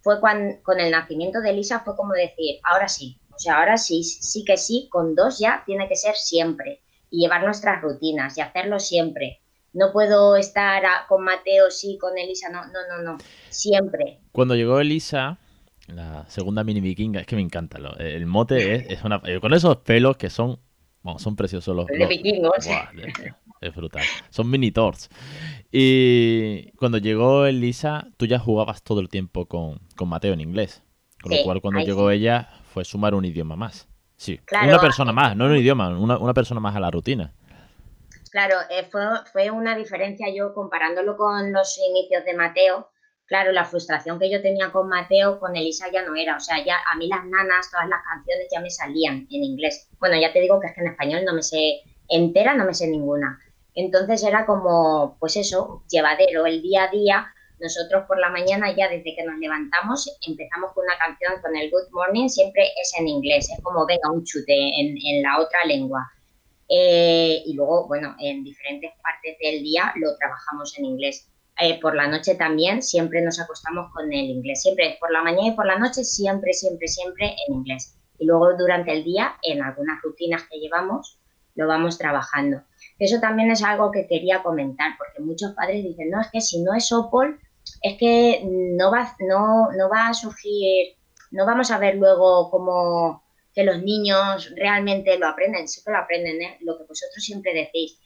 fue 0.02 0.20
cuando, 0.20 0.62
con 0.62 0.80
el 0.80 0.90
nacimiento 0.90 1.40
de 1.40 1.50
Elisa, 1.50 1.80
fue 1.80 1.96
como 1.96 2.12
decir, 2.12 2.58
ahora 2.64 2.88
sí, 2.88 3.20
o 3.34 3.38
sea, 3.38 3.58
ahora 3.58 3.78
sí, 3.78 4.02
sí 4.02 4.44
que 4.44 4.56
sí, 4.56 4.88
con 4.90 5.14
dos 5.14 5.38
ya 5.38 5.62
tiene 5.64 5.88
que 5.88 5.96
ser 5.96 6.14
siempre 6.14 6.82
y 7.10 7.22
llevar 7.22 7.44
nuestras 7.44 7.80
rutinas 7.80 8.36
y 8.36 8.40
hacerlo 8.40 8.78
siempre. 8.78 9.40
No 9.72 9.92
puedo 9.92 10.36
estar 10.36 10.82
con 11.08 11.22
Mateo, 11.22 11.70
sí, 11.70 11.96
con 11.98 12.18
Elisa, 12.18 12.48
no, 12.50 12.64
no, 12.66 12.80
no, 12.88 13.02
no, 13.02 13.18
siempre. 13.50 14.18
Cuando 14.32 14.56
llegó 14.56 14.80
Elisa, 14.80 15.38
la 15.86 16.28
segunda 16.28 16.64
mini 16.64 16.80
vikinga, 16.80 17.20
es 17.20 17.26
que 17.26 17.36
me 17.36 17.42
encanta, 17.42 17.78
el 17.98 18.26
mote 18.26 18.92
es, 18.92 19.04
una... 19.04 19.22
Eh, 19.24 19.38
con 19.40 19.54
esos 19.54 19.76
pelos 19.78 20.16
que 20.16 20.28
son, 20.28 20.58
son 21.18 21.36
preciosos 21.36 21.76
los... 21.76 21.86
De 21.86 22.06
vikingos. 22.06 22.66
Es 23.60 23.74
brutal. 23.74 24.02
Son 24.30 24.48
mini 24.48 24.70
Thors. 24.70 25.10
Y 25.70 26.72
cuando 26.72 26.98
llegó 26.98 27.46
Elisa, 27.46 28.08
tú 28.16 28.26
ya 28.26 28.38
jugabas 28.38 28.82
todo 28.82 29.00
el 29.00 29.08
tiempo 29.08 29.46
con, 29.46 29.80
Mateo 30.06 30.32
en 30.32 30.40
inglés. 30.40 30.82
Con 31.22 31.32
lo 31.36 31.42
cual, 31.44 31.60
cuando 31.60 31.80
llegó 31.80 32.10
ella, 32.10 32.48
fue 32.72 32.84
sumar 32.84 33.14
un 33.14 33.24
idioma 33.24 33.54
más. 33.54 33.88
Sí, 34.16 34.40
una 34.62 34.80
persona 34.80 35.12
más, 35.12 35.36
no 35.36 35.46
un 35.46 35.56
idioma, 35.56 35.88
una, 35.98 36.34
persona 36.34 36.60
más 36.60 36.76
a 36.76 36.80
la 36.80 36.90
rutina. 36.90 37.34
Claro, 38.30 38.56
eh, 38.70 38.84
fue, 38.84 39.02
fue 39.32 39.50
una 39.50 39.76
diferencia 39.76 40.28
yo 40.34 40.54
comparándolo 40.54 41.16
con 41.16 41.52
los 41.52 41.78
inicios 41.78 42.24
de 42.24 42.34
Mateo. 42.34 42.90
Claro, 43.26 43.52
la 43.52 43.64
frustración 43.64 44.18
que 44.18 44.30
yo 44.30 44.42
tenía 44.42 44.72
con 44.72 44.88
Mateo, 44.88 45.38
con 45.38 45.56
Elisa 45.56 45.86
ya 45.92 46.02
no 46.02 46.16
era. 46.16 46.36
O 46.36 46.40
sea, 46.40 46.64
ya 46.64 46.76
a 46.92 46.96
mí 46.96 47.08
las 47.08 47.24
nanas, 47.26 47.70
todas 47.70 47.88
las 47.88 48.02
canciones 48.02 48.48
ya 48.50 48.60
me 48.60 48.70
salían 48.70 49.26
en 49.30 49.44
inglés. 49.44 49.88
Bueno, 49.98 50.20
ya 50.20 50.32
te 50.32 50.40
digo 50.40 50.60
que 50.60 50.68
es 50.68 50.74
que 50.74 50.80
en 50.80 50.88
español 50.88 51.24
no 51.24 51.34
me 51.34 51.42
sé 51.42 51.80
entera, 52.08 52.54
no 52.54 52.64
me 52.64 52.74
sé 52.74 52.88
ninguna. 52.88 53.38
Entonces 53.80 54.22
era 54.22 54.44
como, 54.44 55.16
pues 55.18 55.36
eso, 55.36 55.82
llevadero 55.90 56.44
el 56.44 56.60
día 56.60 56.84
a 56.84 56.90
día. 56.90 57.26
Nosotros 57.58 58.04
por 58.06 58.18
la 58.18 58.28
mañana 58.28 58.74
ya 58.76 58.88
desde 58.88 59.14
que 59.16 59.24
nos 59.24 59.38
levantamos 59.38 60.06
empezamos 60.26 60.72
con 60.72 60.84
una 60.84 60.98
canción 60.98 61.40
con 61.42 61.56
el 61.56 61.70
Good 61.70 61.90
Morning, 61.92 62.28
siempre 62.28 62.64
es 62.80 62.92
en 62.98 63.08
inglés, 63.08 63.50
es 63.50 63.62
como 63.62 63.86
venga 63.86 64.10
un 64.10 64.24
chute 64.24 64.54
en, 64.54 65.22
la 65.22 65.38
otra 65.40 65.64
lengua. 65.66 66.10
Eh, 66.68 67.42
y 67.46 67.54
luego, 67.54 67.88
bueno, 67.88 68.14
en 68.20 68.44
diferentes 68.44 68.92
partes 69.02 69.36
del 69.40 69.62
día 69.62 69.92
lo 69.96 70.14
trabajamos 70.16 70.78
en 70.78 70.84
inglés. 70.84 71.28
Eh, 71.58 71.80
por 71.80 71.94
la 71.94 72.06
noche 72.06 72.34
también 72.34 72.82
siempre 72.82 73.22
nos 73.22 73.40
acostamos 73.40 73.92
con 73.92 74.12
el 74.12 74.26
inglés, 74.26 74.62
siempre 74.62 74.96
por 75.00 75.10
la 75.10 75.22
mañana 75.22 75.48
y 75.48 75.56
por 75.56 75.66
la 75.66 75.78
noche, 75.78 76.04
siempre, 76.04 76.52
siempre, 76.52 76.86
siempre 76.86 77.34
en 77.46 77.54
inglés. 77.54 77.96
Y 78.18 78.26
luego 78.26 78.54
durante 78.58 78.92
el 78.92 79.04
día, 79.04 79.36
en 79.42 79.62
algunas 79.62 80.02
rutinas 80.02 80.42
que 80.50 80.58
llevamos, 80.58 81.18
lo 81.54 81.66
vamos 81.66 81.98
trabajando. 81.98 82.62
Eso 83.00 83.18
también 83.18 83.50
es 83.50 83.64
algo 83.64 83.90
que 83.90 84.06
quería 84.06 84.42
comentar, 84.42 84.92
porque 84.98 85.22
muchos 85.22 85.54
padres 85.54 85.82
dicen, 85.82 86.10
no, 86.10 86.20
es 86.20 86.28
que 86.30 86.42
si 86.42 86.62
no 86.62 86.74
es 86.74 86.92
Opol, 86.92 87.40
es 87.82 87.96
que 87.98 88.42
no 88.44 88.92
va, 88.92 89.16
no, 89.20 89.72
no 89.72 89.88
va 89.88 90.08
a 90.08 90.14
surgir, 90.14 90.96
no 91.30 91.46
vamos 91.46 91.70
a 91.70 91.78
ver 91.78 91.96
luego 91.96 92.50
cómo 92.50 93.24
que 93.54 93.64
los 93.64 93.82
niños 93.82 94.52
realmente 94.54 95.18
lo 95.18 95.28
aprenden, 95.28 95.66
sí 95.66 95.82
que 95.82 95.90
lo 95.90 95.96
aprenden, 95.96 96.42
¿eh? 96.42 96.58
lo 96.60 96.76
que 96.76 96.84
vosotros 96.84 97.24
siempre 97.24 97.54
decís, 97.54 97.98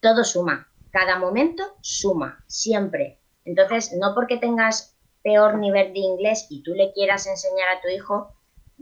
todo 0.00 0.24
suma, 0.24 0.68
cada 0.90 1.16
momento 1.16 1.62
suma, 1.80 2.44
siempre. 2.48 3.20
Entonces, 3.44 3.92
no 3.98 4.14
porque 4.16 4.36
tengas 4.36 4.96
peor 5.22 5.58
nivel 5.58 5.92
de 5.92 6.00
inglés 6.00 6.46
y 6.50 6.62
tú 6.64 6.72
le 6.74 6.92
quieras 6.92 7.26
enseñar 7.28 7.68
a 7.68 7.80
tu 7.80 7.88
hijo, 7.88 8.34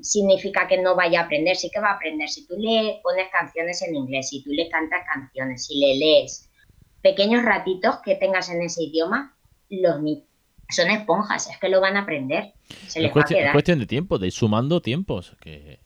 significa 0.03 0.67
que 0.67 0.79
no 0.79 0.95
vaya 0.95 1.21
a 1.21 1.25
aprender, 1.25 1.57
sí 1.57 1.71
que 1.73 1.81
va 1.81 1.91
a 1.91 1.95
aprender. 1.95 2.29
Si 2.29 2.47
tú 2.47 2.55
le 2.57 3.01
pones 3.03 3.29
canciones 3.31 3.83
en 3.83 3.95
inglés, 3.95 4.31
si 4.31 4.43
tú 4.43 4.51
le 4.51 4.69
cantas 4.69 5.05
canciones, 5.13 5.67
si 5.67 5.79
le 5.79 5.97
lees 5.97 6.49
pequeños 7.03 7.45
ratitos 7.45 7.99
que 8.05 8.17
tengas 8.17 8.51
en 8.51 8.63
ese 8.63 8.85
idioma, 8.85 9.37
los 9.71 9.97
son 10.71 10.91
esponjas, 10.91 11.49
es 11.49 11.59
que 11.59 11.69
lo 11.69 11.81
van 11.81 11.97
a 11.97 12.01
aprender. 12.01 12.53
es, 12.95 13.11
cuestión, 13.13 13.79
de 13.79 13.87
tiempo, 13.87 14.19
de 14.19 14.27
ir 14.27 14.33
sumando 14.33 14.83
tiempos, 14.83 15.35
que 15.41 15.81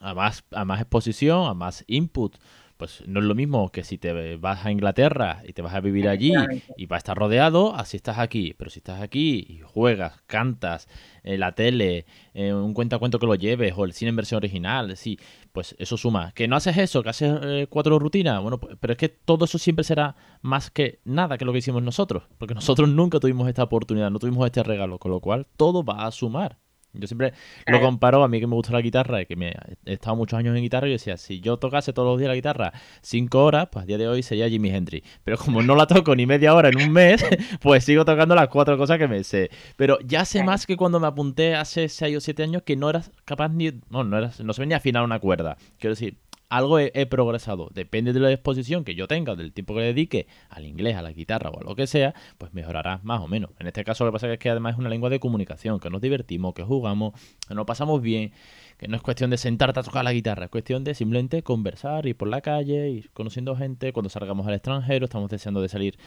a 0.00 0.14
más, 0.14 0.44
a 0.52 0.64
más 0.64 0.80
exposición, 0.80 1.46
a 1.46 1.54
más 1.54 1.84
input, 1.88 2.36
pues 2.80 3.02
no 3.06 3.20
es 3.20 3.26
lo 3.26 3.34
mismo 3.34 3.68
que 3.68 3.84
si 3.84 3.98
te 3.98 4.36
vas 4.36 4.64
a 4.64 4.72
Inglaterra 4.72 5.42
y 5.46 5.52
te 5.52 5.60
vas 5.60 5.74
a 5.74 5.80
vivir 5.80 6.08
allí 6.08 6.32
y 6.78 6.86
vas 6.86 6.96
a 6.96 7.00
estar 7.00 7.18
rodeado, 7.18 7.74
así 7.74 7.98
estás 7.98 8.18
aquí. 8.18 8.54
Pero 8.56 8.70
si 8.70 8.78
estás 8.78 9.02
aquí 9.02 9.44
y 9.46 9.60
juegas, 9.60 10.22
cantas, 10.26 10.88
en 11.22 11.40
la 11.40 11.52
tele, 11.52 12.06
en 12.32 12.54
un 12.54 12.72
cuenta 12.72 12.98
cuento 12.98 13.18
que 13.18 13.26
lo 13.26 13.34
lleves 13.34 13.74
o 13.76 13.84
el 13.84 13.92
cine 13.92 14.08
en 14.08 14.16
versión 14.16 14.38
original, 14.38 14.96
sí, 14.96 15.18
pues 15.52 15.76
eso 15.78 15.98
suma. 15.98 16.32
Que 16.32 16.48
no 16.48 16.56
haces 16.56 16.78
eso, 16.78 17.02
que 17.02 17.10
haces 17.10 17.38
eh, 17.42 17.66
cuatro 17.68 17.98
rutinas, 17.98 18.40
bueno, 18.40 18.58
pues, 18.58 18.78
pero 18.80 18.94
es 18.94 18.98
que 18.98 19.10
todo 19.10 19.44
eso 19.44 19.58
siempre 19.58 19.84
será 19.84 20.16
más 20.40 20.70
que 20.70 21.00
nada 21.04 21.36
que 21.36 21.44
lo 21.44 21.52
que 21.52 21.58
hicimos 21.58 21.82
nosotros, 21.82 22.22
porque 22.38 22.54
nosotros 22.54 22.88
nunca 22.88 23.20
tuvimos 23.20 23.46
esta 23.46 23.64
oportunidad, 23.64 24.10
no 24.10 24.18
tuvimos 24.18 24.46
este 24.46 24.62
regalo, 24.62 24.98
con 24.98 25.10
lo 25.10 25.20
cual 25.20 25.46
todo 25.58 25.84
va 25.84 26.06
a 26.06 26.10
sumar. 26.12 26.56
Yo 26.92 27.06
siempre 27.06 27.32
lo 27.66 27.80
comparo 27.80 28.22
a 28.22 28.28
mí 28.28 28.40
que 28.40 28.46
me 28.46 28.54
gusta 28.54 28.72
la 28.72 28.80
guitarra, 28.80 29.24
que 29.24 29.36
me 29.36 29.54
he 29.86 29.92
estado 29.92 30.16
muchos 30.16 30.38
años 30.38 30.56
en 30.56 30.62
guitarra 30.62 30.88
y 30.88 30.92
decía, 30.92 31.16
si 31.16 31.40
yo 31.40 31.56
tocase 31.56 31.92
todos 31.92 32.08
los 32.08 32.18
días 32.18 32.28
la 32.28 32.34
guitarra 32.34 32.72
cinco 33.00 33.44
horas, 33.44 33.68
pues 33.70 33.84
a 33.84 33.86
día 33.86 33.98
de 33.98 34.08
hoy 34.08 34.22
sería 34.22 34.48
Jimi 34.48 34.70
Hendrix. 34.70 35.06
Pero 35.22 35.38
como 35.38 35.62
no 35.62 35.76
la 35.76 35.86
toco 35.86 36.16
ni 36.16 36.26
media 36.26 36.54
hora 36.54 36.68
en 36.68 36.76
un 36.76 36.92
mes, 36.92 37.24
pues 37.60 37.84
sigo 37.84 38.04
tocando 38.04 38.34
las 38.34 38.48
cuatro 38.48 38.76
cosas 38.76 38.98
que 38.98 39.06
me 39.06 39.22
sé. 39.22 39.50
Pero 39.76 39.98
ya 40.04 40.24
sé 40.24 40.42
más 40.42 40.66
que 40.66 40.76
cuando 40.76 40.98
me 40.98 41.06
apunté 41.06 41.54
hace 41.54 41.88
seis 41.88 42.16
o 42.16 42.20
siete 42.20 42.42
años 42.42 42.62
que 42.62 42.76
no 42.76 42.90
eras 42.90 43.12
capaz 43.24 43.50
ni... 43.50 43.70
No, 43.88 44.04
no, 44.04 44.18
eras, 44.18 44.40
no 44.40 44.52
se 44.52 44.62
venía 44.62 44.76
a 44.76 44.78
afinar 44.78 45.04
una 45.04 45.20
cuerda. 45.20 45.56
Quiero 45.78 45.92
decir, 45.92 46.16
algo 46.50 46.78
he, 46.80 47.06
progresado. 47.06 47.70
Depende 47.72 48.12
de 48.12 48.20
la 48.20 48.30
exposición 48.30 48.84
que 48.84 48.94
yo 48.94 49.06
tenga, 49.06 49.36
del 49.36 49.52
tiempo 49.52 49.72
que 49.72 49.80
le 49.80 49.86
dedique 49.86 50.26
al 50.50 50.66
inglés, 50.66 50.96
a 50.96 51.02
la 51.02 51.12
guitarra 51.12 51.48
o 51.50 51.60
a 51.60 51.64
lo 51.64 51.76
que 51.76 51.86
sea, 51.86 52.12
pues 52.38 52.52
mejorará 52.52 53.00
más 53.04 53.20
o 53.20 53.28
menos. 53.28 53.50
En 53.60 53.68
este 53.68 53.84
caso 53.84 54.04
lo 54.04 54.10
que 54.10 54.14
pasa 54.14 54.32
es 54.32 54.38
que 54.38 54.50
además 54.50 54.74
es 54.74 54.78
una 54.78 54.90
lengua 54.90 55.08
de 55.08 55.20
comunicación, 55.20 55.78
que 55.78 55.88
nos 55.90 56.00
divertimos, 56.00 56.52
que 56.52 56.64
jugamos, 56.64 57.14
que 57.48 57.54
nos 57.54 57.64
pasamos 57.64 58.02
bien, 58.02 58.32
que 58.76 58.88
no 58.88 58.96
es 58.96 59.02
cuestión 59.02 59.30
de 59.30 59.38
sentarte 59.38 59.78
a 59.78 59.82
tocar 59.84 60.04
la 60.04 60.12
guitarra, 60.12 60.46
es 60.46 60.50
cuestión 60.50 60.82
de 60.82 60.94
simplemente 60.94 61.42
conversar, 61.44 62.06
ir 62.06 62.16
por 62.16 62.28
la 62.28 62.40
calle, 62.40 62.90
ir 62.90 63.10
conociendo 63.12 63.54
gente, 63.54 63.92
cuando 63.92 64.10
salgamos 64.10 64.46
al 64.46 64.54
extranjero, 64.54 65.04
estamos 65.04 65.30
deseando 65.30 65.62
de 65.62 65.68
salir 65.68 65.98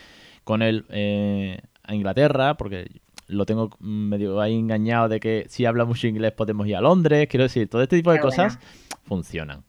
con 0.44 0.62
él 0.62 0.86
eh, 0.90 1.62
a 1.84 1.96
Inglaterra, 1.96 2.58
porque 2.58 3.02
lo 3.28 3.46
tengo 3.46 3.70
medio 3.80 4.42
ahí 4.42 4.56
engañado 4.60 5.08
de 5.08 5.22
que 5.22 5.46
si 5.48 5.66
habla 5.66 5.86
mucho 5.86 6.08
inglés 6.08 6.34
podemos 6.34 6.68
ir 6.68 6.76
a 6.76 6.82
Londres, 6.82 7.28
quiero 7.30 7.44
decir, 7.44 7.70
todo 7.70 7.82
este 7.82 7.96
tipo 7.96 8.12
de 8.12 8.20
cosas 8.20 8.60
funcionan. 9.06 9.64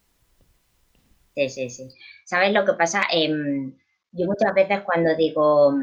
Sí, 1.35 1.49
sí, 1.49 1.71
sí. 1.71 1.89
¿Sabes 2.25 2.53
lo 2.53 2.65
que 2.65 2.75
pasa? 2.75 3.03
Em, 3.11 3.77
yo 4.13 4.27
muchas 4.27 4.55
veces 4.55 4.83
cuando 4.83 5.15
digo, 5.17 5.75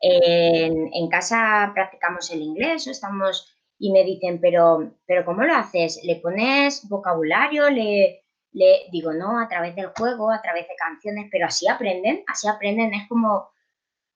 en, 0.00 1.08
casa 1.08 1.70
practicamos 1.74 2.30
el 2.30 2.42
inglés 2.42 2.86
o 2.86 2.90
estamos 2.90 3.48
y 3.78 3.92
me 3.92 4.04
dicen, 4.04 4.40
pero, 4.40 4.94
pero 5.06 5.24
¿cómo 5.24 5.42
lo 5.44 5.54
haces? 5.54 6.00
¿Le 6.04 6.16
pones 6.16 6.88
vocabulario? 6.88 7.70
¿Le, 7.70 8.22
le 8.52 8.86
digo, 8.92 9.12
no, 9.12 9.40
a 9.40 9.48
través 9.48 9.74
del 9.74 9.88
juego, 9.96 10.30
a 10.30 10.42
través 10.42 10.68
de 10.68 10.76
canciones, 10.76 11.28
pero 11.30 11.46
así 11.46 11.68
aprenden, 11.68 12.22
así 12.26 12.48
aprenden, 12.48 12.92
es 12.94 13.08
como, 13.08 13.50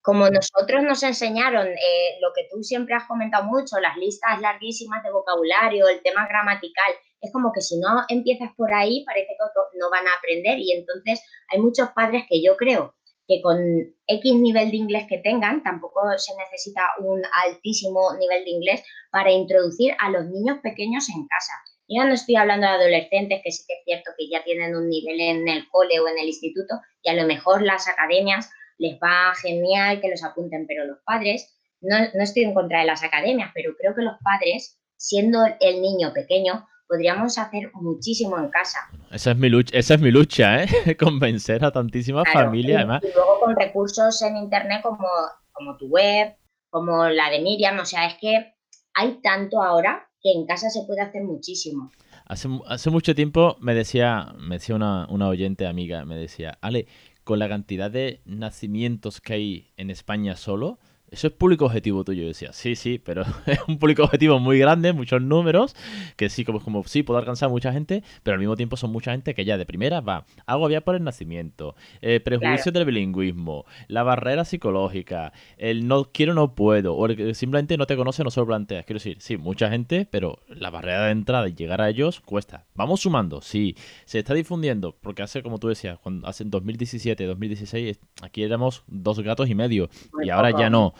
como 0.03 0.29
nosotros 0.29 0.83
nos 0.83 1.03
enseñaron 1.03 1.67
eh, 1.67 2.19
lo 2.21 2.33
que 2.35 2.47
tú 2.51 2.63
siempre 2.63 2.95
has 2.95 3.05
comentado 3.05 3.45
mucho, 3.45 3.81
las 3.81 3.97
listas 3.97 4.41
larguísimas 4.41 5.03
de 5.03 5.11
vocabulario, 5.11 5.89
el 5.89 6.03
tema 6.03 6.29
gramatical, 6.29 6.93
es 7.27 7.33
como 7.33 7.53
que 7.53 7.61
si 7.61 7.79
no 7.79 8.05
empiezas 8.09 8.51
por 8.57 8.73
ahí 8.73 9.05
parece 9.05 9.29
que 9.29 9.79
no 9.79 9.91
van 9.91 10.07
a 10.07 10.15
aprender 10.19 10.59
y 10.59 10.73
entonces 10.73 11.21
hay 11.49 11.61
muchos 11.61 11.91
padres 11.91 12.25
que 12.29 12.43
yo 12.43 12.57
creo 12.57 12.95
que 13.29 13.43
con 13.43 13.59
X 14.07 14.35
nivel 14.37 14.71
de 14.71 14.77
inglés 14.77 15.07
que 15.09 15.19
tengan, 15.19 15.63
tampoco 15.63 16.01
se 16.17 16.33
necesita 16.37 16.83
un 17.01 17.23
altísimo 17.45 18.15
nivel 18.19 18.45
de 18.45 18.51
inglés 18.51 18.83
para 19.11 19.33
introducir 19.33 19.95
a 19.99 20.11
los 20.11 20.27
niños 20.27 20.59
pequeños 20.63 21.09
en 21.09 21.27
casa. 21.27 21.53
Yo 21.89 22.05
no 22.05 22.15
estoy 22.15 22.37
hablando 22.37 22.67
de 22.67 22.75
adolescentes, 22.75 23.41
que 23.43 23.53
sí 23.53 23.65
que 23.67 23.75
es 23.75 23.85
cierto 23.85 24.11
que 24.17 24.29
ya 24.29 24.43
tienen 24.45 24.75
un 24.75 24.89
nivel 24.89 25.21
en 25.21 25.49
el 25.49 25.69
cole 25.71 26.01
o 26.01 26.09
en 26.09 26.19
el 26.19 26.27
instituto 26.27 26.75
y 27.03 27.11
a 27.11 27.15
lo 27.15 27.27
mejor 27.27 27.63
las 27.63 27.89
academias 27.89 28.51
les 28.79 28.99
va 28.99 29.35
genial 29.41 30.01
que 30.01 30.09
los 30.09 30.23
apunten, 30.23 30.67
pero 30.67 30.85
los 30.85 30.99
padres, 31.05 31.57
no, 31.81 31.97
no 31.99 32.23
estoy 32.23 32.45
en 32.45 32.55
contra 32.55 32.81
de 32.81 32.87
las 32.87 33.03
academias, 33.03 33.51
pero 33.55 33.75
creo 33.77 33.95
que 33.95 34.03
los 34.03 34.17
padres, 34.23 34.81
siendo 34.97 35.45
el 35.61 35.81
niño 35.81 36.13
pequeño, 36.13 36.67
podríamos 36.89 37.39
hacer 37.39 37.71
muchísimo 37.75 38.39
en 38.39 38.49
casa. 38.49 38.79
Esa 39.11 39.33
es 39.33 39.37
mi 39.37 39.49
lucha, 39.49 39.77
esa 39.77 39.95
es 39.95 40.01
mi 40.01 40.11
lucha, 40.11 40.63
¿eh? 40.63 40.97
Convencer 40.99 41.65
a 41.65 41.71
tantísimas 41.71 42.25
familias, 42.33 42.79
además. 42.79 43.03
Y 43.03 43.13
luego 43.15 43.41
con 43.41 43.57
recursos 43.57 44.23
en 44.23 44.37
internet 44.37 44.81
como, 44.83 45.09
como 45.53 45.77
tu 45.77 45.89
web, 45.89 46.37
como 46.71 47.07
la 47.09 47.31
de 47.31 47.41
Miriam, 47.41 47.79
o 47.79 47.85
sea, 47.85 48.07
es 48.07 48.15
que 48.21 48.55
hay 48.95 49.21
tanto 49.23 49.63
ahora 49.63 50.09
que 50.21 50.33
en 50.33 50.47
casa 50.47 50.71
se 50.71 50.85
puede 50.87 51.03
hacer 51.03 51.23
muchísimo. 51.23 51.91
Hace, 52.27 52.49
hace 52.67 52.91
mucho 52.91 53.15
tiempo 53.15 53.57
me 53.61 53.75
decía, 53.75 54.35
me 54.39 54.57
decía 54.57 54.75
una, 54.75 55.07
una 55.09 55.29
oyente 55.29 55.67
amiga, 55.67 56.05
me 56.05 56.17
decía, 56.17 56.59
Ale, 56.61 56.87
con 57.25 57.39
la 57.39 57.49
cantidad 57.49 57.91
de 57.91 58.23
nacimientos 58.25 59.21
que 59.21 59.35
hay 59.35 59.73
en 59.77 59.91
España 59.91 60.37
solo, 60.37 60.79
eso 61.11 61.29
es 61.29 61.33
público 61.33 61.67
objetivo 61.67 62.05
tuyo. 62.05 62.23
Yo 62.23 62.29
decía, 62.29 62.53
sí, 62.53 62.75
sí, 62.75 63.01
pero 63.03 63.23
es 63.47 63.59
un 63.69 63.79
público 63.79 64.05
objetivo 64.05 64.39
muy 64.39 64.59
grande, 64.59 64.93
muchos 64.93 65.23
números, 65.23 65.77
que 66.17 66.29
sí, 66.29 66.45
como, 66.45 66.61
como 66.61 66.85
sí, 66.85 67.03
puedo 67.03 67.19
alcanzar 67.19 67.49
mucha 67.49 67.73
gente, 67.73 68.03
pero 68.23 68.35
al 68.35 68.41
mismo 68.41 68.57
tiempo 68.57 68.77
son 68.77 68.91
mucha 68.91 69.13
gente 69.13 69.35
que 69.35 69.45
ya 69.45 69.57
de 69.57 69.67
primera 69.67 70.01
va, 70.01 70.27
hago 70.47 70.69
vía 70.69 70.81
por 70.81 70.97
el 70.97 71.05
nacimiento, 71.05 71.77
eh, 72.03 72.21
prejuicio 72.21 72.73
del 72.73 72.85
bilingüismo, 72.85 73.65
la 73.89 74.03
barrera 74.03 74.45
psicológica, 74.45 75.33
el 75.59 75.87
no 75.87 76.11
quiero, 76.13 76.35
no 76.35 76.55
puedo, 76.55 76.95
o 76.95 77.07
el 77.07 77.35
simplemente 77.35 77.77
no 77.77 77.87
te 77.87 77.97
conoce, 77.97 78.25
no 78.25 78.31
se 78.31 78.41
lo 78.41 78.47
planteas. 78.47 78.85
Quiero 78.85 78.99
decir, 78.99 79.17
sí, 79.21 79.37
mucha 79.37 79.71
gente, 79.71 80.07
pero 80.11 80.41
la 80.49 80.71
barrera 80.71 81.07
de 81.07 81.13
entrada 81.13 81.49
y 81.49 81.55
llegar 81.55 81.81
a 81.81 81.89
ellos 81.89 82.21
cuesta. 82.21 82.65
Vamos 82.75 83.01
sumando, 83.01 83.41
sí, 83.41 83.77
se 84.05 84.19
está 84.19 84.35
difundiendo, 84.35 84.97
porque 85.01 85.23
hace, 85.23 85.43
como 85.43 85.59
tú 85.59 85.69
decías, 85.69 85.99
cuando 85.99 86.27
hace 86.27 86.45
2017, 86.45 87.25
2016, 87.25 87.99
aquí 88.23 88.43
éramos 88.43 88.83
dos 88.87 89.21
gatos 89.21 89.49
y 89.49 89.55
medio, 89.55 89.89
y 90.23 90.31
ahora 90.31 90.51
ya 90.51 90.71
no. 90.71 90.95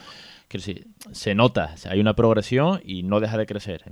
Decir, 0.49 0.87
se 1.11 1.35
nota, 1.35 1.75
hay 1.89 1.99
una 1.99 2.15
progresión 2.15 2.79
y 2.83 3.03
no 3.03 3.19
deja 3.19 3.37
de 3.37 3.45
crecer. 3.45 3.83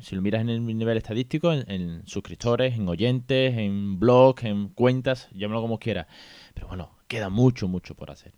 si 0.00 0.14
lo 0.14 0.22
miras 0.22 0.42
en 0.42 0.48
el 0.48 0.64
nivel 0.64 0.96
estadístico, 0.96 1.52
en, 1.52 2.06
suscriptores, 2.06 2.76
en 2.76 2.88
oyentes, 2.88 3.58
en 3.58 3.98
blogs, 3.98 4.44
en 4.44 4.68
cuentas, 4.68 5.28
llámalo 5.32 5.60
como 5.60 5.78
quieras. 5.80 6.06
Pero 6.54 6.68
bueno, 6.68 6.92
queda 7.08 7.30
mucho, 7.30 7.66
mucho 7.66 7.96
por 7.96 8.12
hacer. 8.12 8.32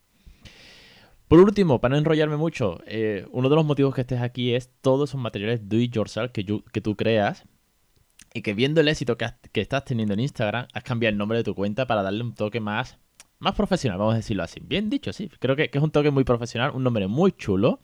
Por 1.28 1.38
último, 1.38 1.80
para 1.80 1.92
no 1.92 1.98
enrollarme 1.98 2.36
mucho, 2.36 2.80
eh, 2.86 3.26
uno 3.30 3.50
de 3.50 3.56
los 3.56 3.64
motivos 3.64 3.94
que 3.94 4.00
estés 4.00 4.20
aquí 4.20 4.54
es 4.54 4.70
todos 4.80 5.10
esos 5.10 5.20
materiales 5.20 5.68
do 5.68 5.76
it 5.76 5.92
yourself 5.92 6.32
que, 6.32 6.44
que 6.44 6.80
tú 6.80 6.96
creas 6.96 7.44
y 8.34 8.40
que 8.42 8.54
viendo 8.54 8.80
el 8.80 8.88
éxito 8.88 9.18
que, 9.18 9.26
que 9.52 9.60
estás 9.60 9.84
teniendo 9.84 10.14
en 10.14 10.20
Instagram, 10.20 10.66
has 10.72 10.82
cambiado 10.82 11.12
el 11.12 11.18
nombre 11.18 11.38
de 11.38 11.44
tu 11.44 11.54
cuenta 11.54 11.86
para 11.86 12.02
darle 12.02 12.22
un 12.22 12.34
toque 12.34 12.60
más 12.60 12.98
más 13.42 13.54
profesional, 13.54 13.98
vamos 13.98 14.14
a 14.14 14.18
decirlo 14.18 14.44
así. 14.44 14.60
Bien 14.62 14.88
dicho, 14.88 15.12
sí. 15.12 15.28
Creo 15.40 15.56
que, 15.56 15.68
es 15.72 15.82
un 15.82 15.90
toque 15.90 16.10
muy 16.10 16.24
profesional, 16.24 16.70
un 16.74 16.84
nombre 16.84 17.08
muy 17.08 17.32
chulo. 17.32 17.80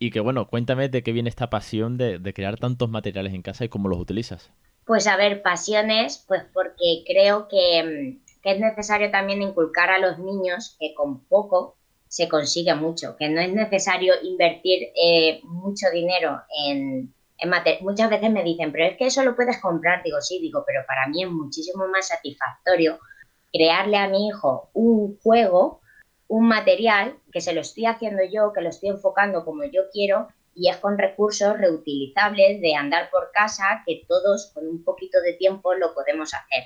Y 0.00 0.10
que 0.10 0.20
bueno, 0.20 0.48
cuéntame 0.48 0.88
de 0.88 1.02
qué 1.02 1.12
viene 1.12 1.28
esta 1.28 1.48
pasión 1.48 1.96
de, 1.96 2.20
crear 2.34 2.58
tantos 2.58 2.88
materiales 2.88 3.34
en 3.34 3.42
casa 3.42 3.64
y 3.64 3.68
cómo 3.68 3.88
los 3.88 3.98
utilizas. 3.98 4.50
Pues 4.84 5.06
a 5.06 5.16
ver, 5.16 5.42
pasiones, 5.42 6.24
pues 6.26 6.42
porque 6.52 7.04
creo 7.06 7.48
que, 7.48 8.18
es 8.44 8.60
necesario 8.60 9.10
también 9.10 9.42
inculcar 9.42 9.90
a 9.90 9.98
los 9.98 10.18
niños 10.18 10.76
que 10.80 10.94
con 10.94 11.20
poco 11.24 11.76
se 12.08 12.28
consigue 12.28 12.74
mucho, 12.74 13.16
que 13.16 13.28
no 13.28 13.40
es 13.40 13.52
necesario 13.52 14.14
invertir 14.22 14.88
eh, 14.94 15.40
mucho 15.44 15.86
dinero 15.92 16.40
en, 16.66 17.12
en 17.38 17.50
Muchas 17.82 18.08
veces 18.08 18.30
me 18.30 18.42
dicen, 18.42 18.72
pero 18.72 18.86
es 18.86 18.96
que 18.96 19.06
eso 19.06 19.22
lo 19.22 19.36
puedes 19.36 19.60
comprar. 19.60 20.02
Digo, 20.02 20.20
sí, 20.20 20.40
digo, 20.40 20.64
pero 20.66 20.80
para 20.86 21.06
mí 21.08 21.22
es 21.22 21.30
muchísimo 21.30 21.86
más 21.88 22.08
satisfactorio 22.08 22.98
crearle 23.52 23.96
a 23.96 24.08
mi 24.08 24.28
hijo 24.28 24.70
un 24.72 25.18
juego, 25.20 25.80
un 26.28 26.46
material 26.46 27.18
que 27.32 27.40
se 27.40 27.52
lo 27.52 27.62
estoy 27.62 27.86
haciendo 27.86 28.22
yo, 28.30 28.52
que 28.52 28.60
lo 28.60 28.68
estoy 28.68 28.90
enfocando 28.90 29.44
como 29.44 29.64
yo 29.64 29.82
quiero 29.92 30.28
y 30.54 30.68
es 30.68 30.76
con 30.78 30.98
recursos 30.98 31.56
reutilizables 31.56 32.60
de 32.60 32.74
andar 32.74 33.10
por 33.10 33.30
casa 33.32 33.82
que 33.86 34.02
todos 34.08 34.50
con 34.52 34.66
un 34.66 34.82
poquito 34.82 35.20
de 35.22 35.34
tiempo 35.34 35.74
lo 35.74 35.94
podemos 35.94 36.34
hacer. 36.34 36.64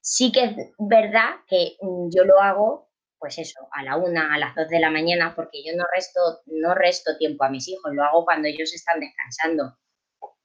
Sí 0.00 0.30
que 0.30 0.44
es 0.44 0.56
verdad 0.78 1.36
que 1.48 1.76
mm, 1.80 2.10
yo 2.14 2.24
lo 2.24 2.40
hago, 2.40 2.88
pues 3.18 3.38
eso, 3.38 3.68
a 3.72 3.82
la 3.82 3.96
una, 3.96 4.34
a 4.34 4.38
las 4.38 4.54
dos 4.54 4.68
de 4.68 4.78
la 4.78 4.90
mañana, 4.90 5.34
porque 5.34 5.64
yo 5.64 5.72
no 5.76 5.84
resto, 5.92 6.20
no 6.46 6.74
resto 6.74 7.16
tiempo 7.18 7.44
a 7.44 7.50
mis 7.50 7.66
hijos, 7.68 7.92
lo 7.92 8.04
hago 8.04 8.24
cuando 8.24 8.48
ellos 8.48 8.72
están 8.72 9.00
descansando. 9.00 9.76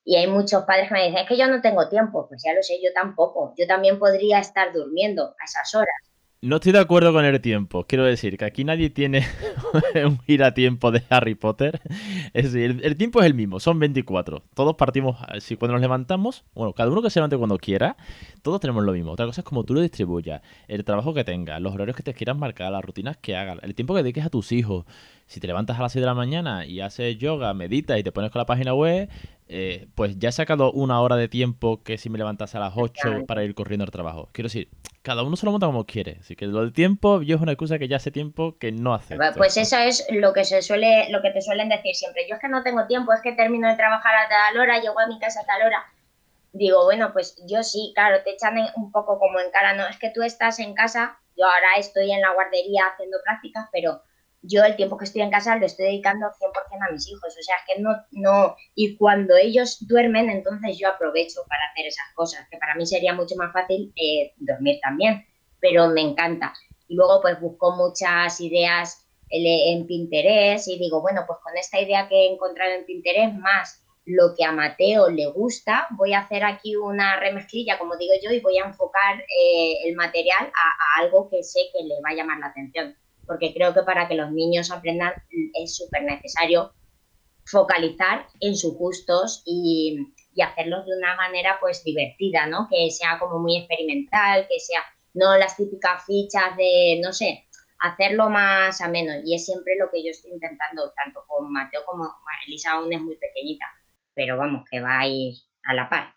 Y 0.09 0.15
hay 0.15 0.25
muchos 0.25 0.63
padres 0.63 0.87
que 0.87 0.95
me 0.95 1.05
dicen, 1.05 1.17
es 1.17 1.27
que 1.27 1.37
yo 1.37 1.45
no 1.45 1.61
tengo 1.61 1.87
tiempo. 1.87 2.27
Pues 2.27 2.41
ya 2.43 2.51
lo 2.55 2.63
sé, 2.63 2.79
yo 2.83 2.91
tampoco. 2.95 3.53
Yo 3.55 3.67
también 3.67 3.99
podría 3.99 4.39
estar 4.39 4.73
durmiendo 4.73 5.35
a 5.39 5.45
esas 5.45 5.75
horas. 5.75 5.93
No 6.41 6.55
estoy 6.55 6.71
de 6.71 6.79
acuerdo 6.79 7.13
con 7.13 7.25
el 7.25 7.39
tiempo. 7.41 7.85
Quiero 7.85 8.05
decir 8.05 8.35
que 8.37 8.45
aquí 8.45 8.63
nadie 8.63 8.89
tiene 8.89 9.23
un 10.03 10.53
tiempo 10.55 10.89
de 10.91 11.03
Harry 11.09 11.35
Potter. 11.35 11.79
Es 12.33 12.51
decir, 12.53 12.79
el, 12.81 12.97
tiempo 12.97 13.19
es 13.19 13.27
el 13.27 13.35
mismo, 13.35 13.59
son 13.59 13.77
24. 13.77 14.41
Todos 14.55 14.75
partimos, 14.75 15.17
si 15.41 15.57
cuando 15.57 15.73
nos 15.73 15.81
levantamos, 15.81 16.43
bueno, 16.55 16.73
cada 16.73 16.89
uno 16.89 17.03
que 17.03 17.11
se 17.11 17.19
levante 17.19 17.37
cuando 17.37 17.57
quiera, 17.57 17.95
todos 18.41 18.59
tenemos 18.61 18.83
lo 18.83 18.93
mismo. 18.93 19.11
Otra 19.11 19.27
cosa 19.27 19.41
es 19.41 19.45
como 19.45 19.63
tú 19.63 19.75
lo 19.75 19.81
distribuyas, 19.81 20.41
el 20.67 20.83
trabajo 20.85 21.13
que 21.13 21.23
tengas, 21.23 21.61
los 21.61 21.73
horarios 21.73 21.95
que 21.95 22.03
te 22.03 22.15
quieras 22.15 22.37
marcar, 22.37 22.71
las 22.71 22.83
rutinas 22.83 23.17
que 23.17 23.35
hagas, 23.35 23.59
el 23.61 23.75
tiempo 23.75 23.93
que 23.93 24.01
dediques 24.01 24.25
a 24.25 24.29
tus 24.29 24.53
hijos. 24.53 24.85
Si 25.27 25.39
te 25.39 25.45
levantas 25.45 25.77
a 25.77 25.83
las 25.83 25.91
6 25.91 26.01
de 26.01 26.07
la 26.07 26.15
mañana 26.15 26.65
y 26.65 26.79
haces 26.79 27.17
yoga, 27.17 27.53
meditas 27.53 27.99
y 27.99 28.03
te 28.03 28.11
pones 28.11 28.31
con 28.31 28.39
la 28.39 28.47
página 28.47 28.73
web, 28.73 29.09
eh, 29.51 29.87
pues 29.95 30.19
ya 30.19 30.29
he 30.29 30.31
sacado 30.31 30.71
una 30.71 31.01
hora 31.01 31.15
de 31.15 31.27
tiempo 31.27 31.81
que 31.81 31.97
si 31.97 32.11
me 32.11 32.19
levantas 32.19 32.53
a 32.53 32.59
las 32.59 32.73
8 32.75 33.25
para 33.27 33.43
ir 33.43 33.55
corriendo 33.55 33.83
al 33.83 33.89
trabajo. 33.89 34.29
Quiero 34.31 34.45
decir, 34.45 34.69
cada 35.01 35.23
uno 35.23 35.35
se 35.35 35.45
lo 35.47 35.51
monta 35.51 35.65
como 35.65 35.87
quiere. 35.87 36.17
Así 36.19 36.35
que 36.35 36.45
lo 36.45 36.61
del 36.61 36.71
tiempo, 36.71 37.23
yo 37.23 37.35
es 37.35 37.41
una 37.41 37.53
excusa 37.53 37.79
que 37.79 37.87
ya 37.87 37.97
hace 37.97 38.11
tiempo 38.11 38.59
que 38.59 38.71
no 38.71 38.93
hace. 38.93 39.17
Pues 39.35 39.57
eso 39.57 39.77
es 39.77 40.05
lo 40.11 40.33
que 40.33 40.45
se 40.45 40.61
suele, 40.61 41.09
lo 41.09 41.23
que 41.23 41.31
te 41.31 41.41
suelen 41.41 41.67
decir 41.67 41.95
siempre. 41.95 42.27
Yo 42.29 42.35
es 42.35 42.41
que 42.41 42.47
no 42.47 42.61
tengo 42.61 42.85
tiempo, 42.85 43.11
es 43.11 43.21
que 43.21 43.31
termino 43.31 43.67
de 43.67 43.75
trabajar 43.75 44.15
a 44.15 44.29
tal 44.29 44.59
hora, 44.59 44.79
llego 44.79 44.99
a 44.99 45.07
mi 45.07 45.17
casa 45.17 45.41
a 45.41 45.45
tal 45.45 45.63
hora. 45.63 45.83
Digo, 46.53 46.83
bueno, 46.83 47.11
pues 47.11 47.35
yo 47.47 47.63
sí, 47.63 47.91
claro, 47.95 48.21
te 48.23 48.31
echan 48.33 48.55
un 48.75 48.91
poco 48.91 49.17
como 49.17 49.39
en 49.39 49.49
cara, 49.49 49.73
no, 49.73 49.87
es 49.87 49.97
que 49.97 50.11
tú 50.11 50.21
estás 50.21 50.59
en 50.59 50.75
casa, 50.75 51.17
yo 51.35 51.45
ahora 51.45 51.75
estoy 51.77 52.11
en 52.11 52.21
la 52.21 52.33
guardería 52.33 52.83
haciendo 52.93 53.17
prácticas, 53.23 53.67
pero 53.71 54.01
yo 54.41 54.63
el 54.63 54.75
tiempo 54.75 54.97
que 54.97 55.05
estoy 55.05 55.21
en 55.21 55.31
casa 55.31 55.57
lo 55.57 55.65
estoy 55.65 55.85
dedicando 55.85 56.27
100% 56.27 56.87
a 56.87 56.91
mis 56.91 57.07
hijos, 57.09 57.35
o 57.37 57.43
sea, 57.43 57.55
es 57.55 57.75
que 57.75 57.81
no, 57.81 57.95
no, 58.11 58.55
y 58.75 58.95
cuando 58.97 59.35
ellos 59.35 59.85
duermen, 59.87 60.29
entonces 60.29 60.77
yo 60.77 60.89
aprovecho 60.89 61.41
para 61.47 61.61
hacer 61.71 61.87
esas 61.87 62.05
cosas, 62.15 62.47
que 62.49 62.57
para 62.57 62.75
mí 62.75 62.85
sería 62.85 63.13
mucho 63.13 63.35
más 63.35 63.51
fácil 63.51 63.91
eh, 63.95 64.33
dormir 64.37 64.79
también, 64.81 65.25
pero 65.59 65.89
me 65.89 66.01
encanta. 66.01 66.53
Y 66.87 66.95
luego 66.95 67.21
pues 67.21 67.39
busco 67.39 67.75
muchas 67.75 68.39
ideas 68.41 69.05
en 69.29 69.85
Pinterest 69.85 70.67
y 70.67 70.79
digo, 70.79 71.01
bueno, 71.01 71.23
pues 71.27 71.39
con 71.43 71.55
esta 71.55 71.79
idea 71.79 72.07
que 72.07 72.15
he 72.15 72.33
encontrado 72.33 72.73
en 72.73 72.85
Pinterest 72.85 73.35
más 73.35 73.83
lo 74.05 74.33
que 74.35 74.43
a 74.43 74.51
Mateo 74.51 75.09
le 75.09 75.27
gusta, 75.27 75.87
voy 75.91 76.13
a 76.13 76.21
hacer 76.21 76.43
aquí 76.43 76.75
una 76.75 77.19
remezclilla, 77.19 77.77
como 77.77 77.95
digo 77.95 78.13
yo, 78.23 78.31
y 78.31 78.39
voy 78.39 78.57
a 78.57 78.65
enfocar 78.65 79.19
eh, 79.19 79.75
el 79.85 79.95
material 79.95 80.47
a 80.47 81.01
algo 81.01 81.29
que 81.29 81.43
sé 81.43 81.59
que 81.71 81.83
le 81.83 81.95
va 82.03 82.09
a 82.09 82.15
llamar 82.15 82.39
la 82.39 82.47
atención 82.47 82.95
porque 83.29 83.53
creo 83.53 83.75
que 83.75 83.83
para 83.83 84.07
que 84.07 84.15
los 84.15 84.31
niños 84.31 84.71
aprendan 84.71 85.13
es 85.53 85.77
súper 85.77 86.01
necesario 86.01 86.73
focalizar 87.45 88.25
en 88.41 88.55
sus 88.57 88.73
gustos 88.73 89.43
y, 89.45 89.97
hacerlos 90.41 90.85
de 90.85 90.97
una 90.97 91.17
manera 91.17 91.57
pues 91.59 91.83
divertida, 91.83 92.47
¿no? 92.47 92.69
Que 92.71 92.89
sea 92.91 93.19
como 93.19 93.39
muy 93.39 93.57
experimental, 93.57 94.47
que 94.47 94.57
sea 94.57 94.81
no 95.13 95.37
las 95.37 95.57
típicas 95.57 96.05
fichas 96.05 96.55
de, 96.55 97.01
no 97.03 97.11
sé, 97.11 97.45
hacerlo 97.79 98.29
más 98.29 98.79
ameno. 98.79 99.11
Y 99.25 99.35
es 99.35 99.45
siempre 99.45 99.73
lo 99.77 99.91
que 99.91 100.01
yo 100.01 100.11
estoy 100.11 100.31
intentando, 100.31 100.93
tanto 100.95 101.25
con 101.27 101.51
Mateo 101.51 101.81
como 101.85 102.05
con 102.05 102.33
Elisa 102.47 102.71
aún 102.71 102.93
es 102.93 103.01
muy 103.01 103.17
pequeñita, 103.17 103.65
pero 104.13 104.37
vamos, 104.37 104.63
que 104.71 104.79
va 104.79 104.99
a 104.99 105.07
ir 105.09 105.35
a 105.65 105.73
la 105.73 105.89
par. 105.89 106.13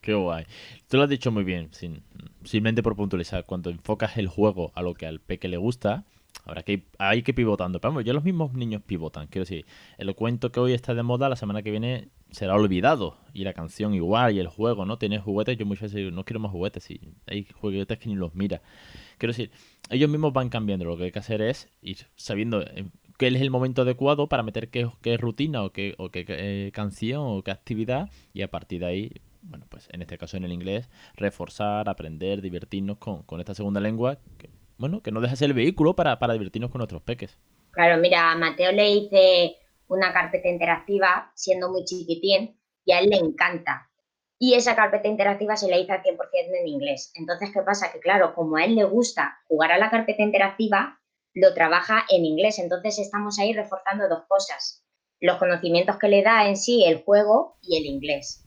Qué 0.00 0.14
guay. 0.14 0.46
Tú 0.88 0.96
lo 0.96 1.02
has 1.02 1.10
dicho 1.10 1.32
muy 1.32 1.42
bien, 1.42 1.74
sin, 1.74 2.04
simplemente 2.44 2.84
por 2.84 2.94
puntualizar, 2.94 3.46
cuando 3.46 3.70
enfocas 3.70 4.16
el 4.16 4.28
juego 4.28 4.70
a 4.76 4.82
lo 4.82 4.94
que 4.94 5.06
al 5.06 5.18
peque 5.18 5.48
le 5.48 5.56
gusta, 5.56 6.04
Ahora 6.44 6.62
que 6.62 6.84
hay 6.98 7.22
que 7.22 7.32
pivotando. 7.32 7.80
Pero 7.80 7.92
vamos, 7.92 8.04
ya 8.04 8.12
los 8.12 8.24
mismos 8.24 8.52
niños 8.52 8.82
pivotan. 8.84 9.26
Quiero 9.28 9.44
decir, 9.44 9.66
el 9.98 10.14
cuento 10.14 10.52
que 10.52 10.60
hoy 10.60 10.72
está 10.72 10.94
de 10.94 11.02
moda, 11.02 11.28
la 11.28 11.36
semana 11.36 11.62
que 11.62 11.70
viene 11.70 12.08
será 12.30 12.54
olvidado. 12.54 13.16
Y 13.32 13.44
la 13.44 13.52
canción 13.52 13.94
igual, 13.94 14.34
y 14.34 14.40
el 14.40 14.48
juego, 14.48 14.84
¿no? 14.84 14.98
Tienes 14.98 15.22
juguetes, 15.22 15.56
yo 15.56 15.66
muchas 15.66 15.84
veces 15.84 15.96
digo, 15.96 16.10
no 16.10 16.24
quiero 16.24 16.40
más 16.40 16.52
juguetes. 16.52 16.90
Y 16.90 17.00
hay 17.26 17.46
juguetes 17.60 17.98
que 17.98 18.08
ni 18.08 18.14
los 18.14 18.34
mira. 18.34 18.60
Quiero 19.18 19.32
decir, 19.32 19.50
ellos 19.90 20.10
mismos 20.10 20.32
van 20.32 20.48
cambiando. 20.48 20.84
Lo 20.84 20.96
que 20.96 21.04
hay 21.04 21.12
que 21.12 21.18
hacer 21.18 21.40
es 21.40 21.68
ir 21.82 21.98
sabiendo 22.16 22.62
eh, 22.62 22.86
qué 23.18 23.28
es 23.28 23.40
el 23.40 23.50
momento 23.50 23.82
adecuado 23.82 24.28
para 24.28 24.42
meter 24.42 24.68
qué, 24.68 24.90
qué 25.00 25.16
rutina 25.16 25.62
o 25.62 25.70
qué, 25.70 25.94
o 25.98 26.10
qué 26.10 26.24
eh, 26.28 26.70
canción 26.72 27.22
o 27.24 27.42
qué 27.42 27.50
actividad. 27.50 28.10
Y 28.32 28.42
a 28.42 28.50
partir 28.50 28.80
de 28.80 28.86
ahí 28.86 29.12
bueno, 29.48 29.66
pues 29.68 29.88
en 29.92 30.02
este 30.02 30.18
caso 30.18 30.36
en 30.36 30.44
el 30.44 30.52
inglés, 30.52 30.88
reforzar, 31.16 31.88
aprender, 31.88 32.40
divertirnos 32.40 32.98
con, 32.98 33.40
esta 33.40 33.54
segunda 33.54 33.80
lengua, 33.80 34.18
bueno, 34.78 35.02
que 35.02 35.12
no 35.12 35.20
deja 35.20 35.36
ser 35.36 35.50
el 35.50 35.54
vehículo 35.54 35.94
para, 35.94 36.16
divertirnos 36.16 36.70
con 36.70 36.78
nuestros 36.78 37.02
peques. 37.02 37.38
Claro, 37.70 38.00
mira, 38.00 38.32
a 38.32 38.36
Mateo 38.36 38.72
le 38.72 38.90
hice 38.90 39.56
una 39.88 40.12
carpeta 40.12 40.48
interactiva 40.48 41.32
siendo 41.34 41.70
muy 41.70 41.84
chiquitín 41.84 42.58
y 42.84 42.92
a 42.92 43.00
él 43.00 43.10
le 43.10 43.16
encanta. 43.16 43.90
Y 44.38 44.54
esa 44.54 44.74
carpeta 44.74 45.08
interactiva 45.08 45.56
se 45.56 45.68
la 45.68 45.78
hice 45.78 45.92
al 45.92 46.02
100% 46.02 46.16
en 46.60 46.68
inglés. 46.68 47.12
Entonces, 47.14 47.50
¿qué 47.52 47.62
pasa? 47.62 47.92
Que 47.92 48.00
claro, 48.00 48.34
como 48.34 48.56
a 48.56 48.64
él 48.64 48.74
le 48.74 48.84
gusta 48.84 49.38
jugar 49.46 49.72
a 49.72 49.78
la 49.78 49.90
carpeta 49.90 50.22
interactiva, 50.22 51.00
lo 51.34 51.54
trabaja 51.54 52.04
en 52.10 52.24
inglés. 52.24 52.58
Entonces 52.58 52.98
estamos 52.98 53.38
ahí 53.38 53.52
reforzando 53.52 54.08
dos 54.08 54.24
cosas. 54.28 54.84
Los 55.20 55.38
conocimientos 55.38 55.98
que 55.98 56.08
le 56.08 56.22
da 56.22 56.48
en 56.48 56.56
sí 56.56 56.84
el 56.84 57.02
juego 57.02 57.56
y 57.62 57.78
el 57.78 57.86
inglés. 57.86 58.44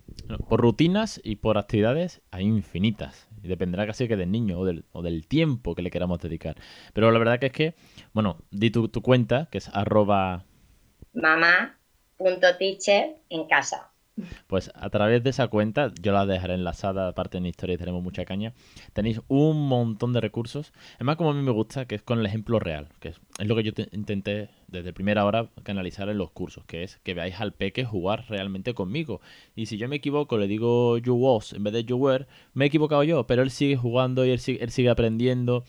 Por 0.50 0.62
rutinas 0.62 1.20
y 1.24 1.38
por 1.38 1.58
actividades 1.58 2.22
hay 2.32 2.44
infinitas 2.44 3.28
dependerá 3.42 3.86
casi 3.86 4.08
que 4.08 4.16
del 4.16 4.32
niño 4.32 4.60
o 4.60 4.66
del, 4.66 4.86
o 4.92 5.02
del, 5.02 5.28
tiempo 5.28 5.76
que 5.76 5.82
le 5.82 5.92
queramos 5.92 6.20
dedicar. 6.20 6.56
Pero 6.94 7.12
la 7.12 7.20
verdad 7.20 7.40
que 7.40 7.48
es 7.48 7.52
que, 7.52 7.76
bueno, 8.14 8.38
di 8.52 8.72
tu, 8.72 8.90
tu 8.90 9.02
cuenta, 9.02 9.48
que 9.52 9.60
es 9.60 9.70
arroba... 9.70 10.46
Mamá.teacher 11.14 13.18
en 13.30 13.48
casa. 13.48 13.92
Pues 14.48 14.72
a 14.74 14.90
través 14.90 15.24
de 15.24 15.30
esa 15.30 15.48
cuenta, 15.48 15.92
yo 16.02 16.12
la 16.12 16.26
dejaré 16.26 16.56
enlazada, 16.56 17.10
aparte 17.10 17.38
en 17.38 17.46
historia 17.46 17.76
y 17.76 17.78
tenemos 17.78 18.02
mucha 18.02 18.26
caña, 18.26 18.54
tenéis 18.94 19.22
un 19.28 19.68
montón 19.68 20.14
de 20.14 20.22
recursos. 20.22 20.74
Es 21.00 21.06
más 21.06 21.16
como 21.16 21.32
a 21.32 21.34
mí 21.34 21.42
me 21.42 21.52
gusta, 21.52 21.86
que 21.86 21.96
es 21.96 22.02
con 22.02 22.20
el 22.20 22.26
ejemplo 22.26 22.60
real, 22.60 22.90
que 23.00 23.10
es, 23.10 23.20
lo 23.40 23.56
que 23.56 23.64
yo 23.64 23.72
intenté 23.92 24.50
desde 24.68 24.94
primera 24.94 25.26
hora 25.26 25.50
canalizar 25.64 26.10
en 26.10 26.18
los 26.18 26.32
cursos, 26.32 26.66
que 26.66 26.84
es 26.84 26.98
que 27.04 27.14
veáis 27.14 27.40
al 27.40 27.54
peque 27.54 27.86
jugar 27.86 28.26
realmente 28.28 28.74
conmigo. 28.74 29.22
Y 29.56 29.68
si 29.68 29.78
yo 29.78 29.88
me 29.88 29.98
equivoco, 29.98 30.38
le 30.38 30.48
digo 30.48 30.98
you 30.98 31.16
was 31.16 31.54
en 31.54 31.64
vez 31.64 31.74
de 31.74 31.84
you 31.84 31.98
were, 31.98 32.26
me 32.54 32.66
he 32.66 32.68
equivocado 32.68 33.04
yo, 33.04 33.28
pero 33.28 33.44
él 33.44 33.52
sigue 33.52 33.78
jugando 33.78 34.26
y 34.26 34.32
él 34.32 34.40
sigue, 34.40 34.64
él 34.64 34.72
sigue 34.72 34.90
aprendiendo. 34.90 35.64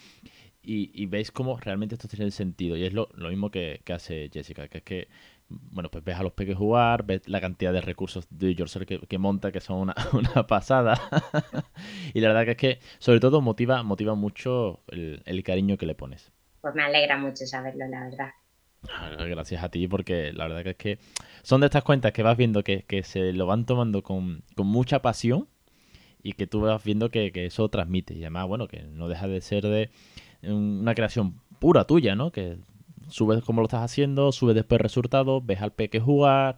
Y, 0.71 1.07
veis 1.07 1.33
cómo 1.33 1.57
realmente 1.57 1.95
esto 1.95 2.09
tiene 2.09 2.31
sentido. 2.31 2.77
Y 2.77 2.85
es 2.85 2.93
lo, 2.93 3.09
mismo 3.17 3.51
que, 3.51 3.81
que 3.85 3.95
hace 3.95 4.29
Jessica, 4.31 4.69
que 4.69 4.79
es 4.79 4.85
que 4.85 5.09
bueno, 5.49 5.91
pues 5.91 6.05
ves 6.05 6.17
a 6.17 6.23
los 6.23 6.33
peques 6.33 6.57
jugar, 6.57 7.05
ves 7.05 7.27
la 7.27 7.41
cantidad 7.41 7.73
de 7.73 7.81
recursos 7.81 8.27
de 8.31 8.55
yourself 8.55 8.87
que, 8.87 9.19
monta, 9.19 9.51
que 9.51 9.61
son 9.61 9.81
una, 9.81 9.95
pasada. 10.49 11.01
y 12.15 12.21
la 12.21 12.29
verdad 12.29 12.45
que 12.45 12.51
es 12.51 12.57
que, 12.57 12.81
sobre 12.99 13.21
todo, 13.21 13.41
motiva, 13.41 13.83
motiva 13.83 14.15
mucho 14.15 14.83
el, 14.89 15.43
cariño 15.45 15.79
que 15.79 15.87
le 15.87 15.95
pones. 15.95 16.33
Pues 16.61 16.75
me 16.75 16.83
alegra 16.83 17.17
mucho 17.17 17.47
saberlo, 17.47 17.87
la 17.89 18.05
verdad. 18.05 18.31
Ah, 18.91 19.11
gracias 19.29 19.63
a 19.65 19.71
ti, 19.71 19.89
porque 19.89 20.33
la 20.33 20.47
verdad 20.47 20.63
que 20.63 20.71
es 20.71 20.77
que 20.77 20.99
son 21.43 21.61
de 21.61 21.67
estas 21.67 21.83
cuentas 21.83 22.13
que 22.13 22.23
vas 22.23 22.37
viendo 22.37 22.63
que, 22.63 23.03
se 23.05 23.33
lo 23.33 23.47
van 23.47 23.65
tomando 23.65 24.03
con, 24.03 24.45
mucha 24.57 25.01
pasión 25.01 25.49
y 26.23 26.33
que 26.35 26.47
tú 26.47 26.61
vas 26.61 26.85
viendo 26.85 27.11
que, 27.11 27.33
que, 27.33 27.47
eso 27.47 27.69
transmite. 27.71 28.15
Y 28.15 28.23
además, 28.23 28.47
bueno, 28.49 28.69
que 28.69 28.83
no 28.83 29.09
deja 29.09 29.27
de 29.27 29.41
ser 29.41 29.65
de 29.65 29.91
una 30.43 30.95
creación 30.95 31.41
pura 31.59 31.85
tuya, 31.85 32.15
¿no? 32.15 32.31
Que 32.31 32.59
subes 33.09 33.45
cómo 33.45 33.61
lo 33.61 33.67
estás 33.67 33.83
haciendo, 33.83 34.33
subes 34.33 34.55
después 34.55 34.81
resultados, 34.81 35.45
ves 35.45 35.61
al 35.61 35.73
peque 35.73 36.01
jugar. 36.01 36.57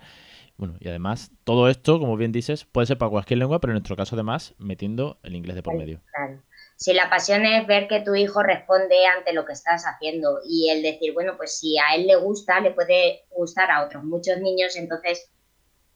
Bueno, 0.56 0.76
y 0.78 0.88
además, 0.88 1.30
todo 1.44 1.68
esto, 1.70 1.98
como 1.98 2.16
bien 2.16 2.32
dices, 2.32 2.66
puede 2.66 2.86
ser 2.86 2.98
para 2.98 3.10
cualquier 3.10 3.38
lengua, 3.38 3.60
pero 3.60 3.72
en 3.72 3.76
nuestro 3.76 3.96
caso, 3.96 4.14
además, 4.14 4.54
metiendo 4.58 5.18
el 5.22 5.34
inglés 5.34 5.56
de 5.56 5.62
por 5.62 5.74
medio. 5.74 6.02
Claro. 6.12 6.42
Si 6.76 6.92
la 6.92 7.08
pasión 7.08 7.44
es 7.44 7.66
ver 7.66 7.88
que 7.88 8.00
tu 8.00 8.14
hijo 8.14 8.42
responde 8.42 9.06
ante 9.06 9.32
lo 9.32 9.44
que 9.44 9.52
estás 9.52 9.84
haciendo 9.84 10.40
y 10.46 10.70
el 10.70 10.82
decir, 10.82 11.12
bueno, 11.14 11.36
pues 11.36 11.58
si 11.58 11.78
a 11.78 11.94
él 11.94 12.06
le 12.06 12.16
gusta, 12.16 12.60
le 12.60 12.72
puede 12.72 13.24
gustar 13.30 13.70
a 13.70 13.84
otros 13.84 14.04
muchos 14.04 14.38
niños, 14.38 14.76
entonces 14.76 15.30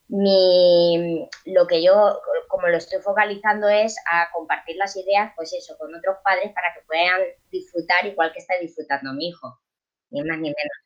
mi, 0.08 1.28
lo 1.46 1.66
que 1.66 1.82
yo, 1.82 2.20
como 2.48 2.68
lo 2.68 2.76
estoy 2.76 3.00
focalizando, 3.00 3.68
es 3.68 3.96
a 4.10 4.30
compartir 4.32 4.76
las 4.76 4.96
ideas, 4.96 5.32
pues 5.36 5.52
eso, 5.54 5.76
con 5.78 5.94
otros 5.94 6.16
padres 6.22 6.52
para 6.54 6.72
que 6.74 6.86
puedan 6.86 7.20
disfrutar 7.50 8.06
igual 8.06 8.32
que 8.32 8.40
está 8.40 8.54
disfrutando 8.60 9.12
mi 9.14 9.28
hijo 9.28 9.58
ni 10.14 10.22
más 10.22 10.38
ni 10.38 10.44
menos. 10.44 10.84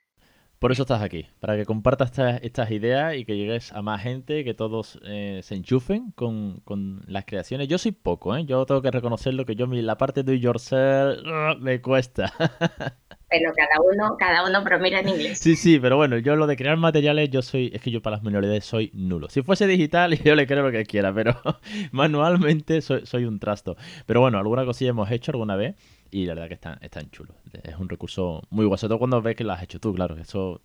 Por 0.58 0.72
eso 0.72 0.82
estás 0.82 1.02
aquí, 1.02 1.28
para 1.38 1.56
que 1.56 1.64
compartas 1.64 2.10
estas, 2.42 2.70
ideas 2.72 3.14
y 3.14 3.24
que 3.24 3.36
llegues 3.36 3.72
a 3.72 3.80
más 3.80 4.02
gente, 4.02 4.42
que 4.42 4.54
todos 4.54 4.98
eh, 5.04 5.38
se 5.44 5.54
enchufen 5.54 6.10
con, 6.10 6.62
las 7.06 7.26
creaciones. 7.26 7.68
Yo 7.68 7.78
soy 7.78 7.92
poco, 7.92 8.36
¿eh? 8.36 8.44
yo 8.44 8.66
tengo 8.66 8.82
que 8.82 8.90
reconocerlo 8.90 9.46
que 9.46 9.54
yo 9.54 9.66
la 9.66 9.96
parte 9.96 10.24
de 10.24 10.40
yourself 10.40 11.20
me 11.60 11.80
cuesta. 11.80 12.32
Pero 13.30 13.52
cada 13.54 13.80
uno, 13.84 14.16
cada 14.18 14.48
uno, 14.48 14.64
pero 14.64 14.78
mira 14.78 15.00
en 15.00 15.10
inglés. 15.10 15.38
Sí, 15.38 15.54
sí, 15.54 15.78
pero 15.78 15.98
bueno, 15.98 16.16
yo 16.16 16.34
lo 16.34 16.46
de 16.46 16.56
crear 16.56 16.78
materiales, 16.78 17.28
yo 17.28 17.42
soy, 17.42 17.70
es 17.74 17.82
que 17.82 17.90
yo 17.90 18.00
para 18.00 18.16
las 18.16 18.24
minoridades 18.24 18.64
soy 18.64 18.90
nulo. 18.94 19.28
Si 19.28 19.42
fuese 19.42 19.66
digital, 19.66 20.16
yo 20.24 20.34
le 20.34 20.46
creo 20.46 20.62
lo 20.62 20.72
que 20.72 20.86
quiera, 20.86 21.12
pero 21.12 21.38
manualmente 21.92 22.80
soy, 22.80 23.04
soy 23.04 23.26
un 23.26 23.38
trasto. 23.38 23.76
Pero 24.06 24.22
bueno, 24.22 24.38
alguna 24.38 24.64
cosilla 24.64 24.90
hemos 24.90 25.10
hecho 25.10 25.32
alguna 25.32 25.56
vez 25.56 25.76
y 26.10 26.26
la 26.26 26.34
verdad 26.34 26.48
que 26.48 26.54
están, 26.54 26.78
están 26.82 27.10
chulos. 27.10 27.36
Es 27.62 27.76
un 27.76 27.88
recurso 27.88 28.42
muy 28.50 28.66
guay, 28.66 28.78
sobre 28.78 28.90
todo 28.90 28.98
cuando 28.98 29.22
ves 29.22 29.36
que 29.36 29.44
lo 29.44 29.52
has 29.52 29.62
hecho 29.62 29.80
tú, 29.80 29.94
claro, 29.94 30.16
eso 30.16 30.60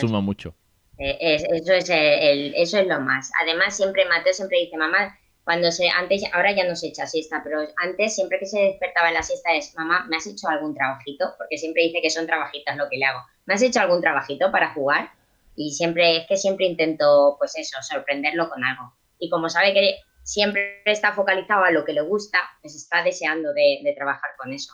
suma 0.00 0.20
mucho. 0.20 0.54
Eh, 0.98 1.36
eso, 1.52 1.72
es 1.72 1.88
el, 1.88 2.54
eso 2.54 2.78
es 2.78 2.86
lo 2.86 3.00
más. 3.00 3.30
Además, 3.42 3.76
siempre 3.76 4.04
Mateo 4.04 4.34
siempre 4.34 4.58
dice, 4.58 4.76
mamá, 4.76 5.16
cuando 5.44 5.72
se, 5.72 5.88
antes, 5.88 6.22
ahora 6.32 6.52
ya 6.52 6.68
no 6.68 6.76
se 6.76 6.88
echa 6.88 7.06
siesta, 7.06 7.40
pero 7.42 7.60
antes 7.76 8.14
siempre 8.14 8.38
que 8.38 8.46
se 8.46 8.60
despertaba 8.60 9.08
en 9.08 9.14
la 9.14 9.22
siesta 9.22 9.54
es, 9.54 9.74
mamá, 9.74 10.06
¿me 10.08 10.16
has 10.16 10.26
hecho 10.26 10.48
algún 10.48 10.74
trabajito? 10.74 11.34
Porque 11.38 11.56
siempre 11.56 11.84
dice 11.84 12.02
que 12.02 12.10
son 12.10 12.26
trabajitos 12.26 12.76
lo 12.76 12.88
que 12.88 12.98
le 12.98 13.06
hago. 13.06 13.20
¿Me 13.46 13.54
has 13.54 13.62
hecho 13.62 13.80
algún 13.80 14.00
trabajito 14.00 14.52
para 14.52 14.74
jugar? 14.74 15.10
Y 15.56 15.72
siempre, 15.72 16.18
es 16.18 16.26
que 16.26 16.36
siempre 16.36 16.66
intento, 16.66 17.36
pues 17.38 17.56
eso, 17.56 17.78
sorprenderlo 17.82 18.48
con 18.48 18.62
algo. 18.62 18.92
Y 19.18 19.30
como 19.30 19.48
sabe 19.48 19.72
que 19.72 19.96
siempre 20.22 20.82
está 20.84 21.12
focalizado 21.12 21.64
a 21.64 21.70
lo 21.70 21.84
que 21.84 21.92
le 21.92 22.02
gusta, 22.02 22.38
pues 22.62 22.74
está 22.74 23.02
deseando 23.02 23.52
de, 23.52 23.92
trabajar 23.96 24.30
con 24.38 24.52
eso. 24.52 24.72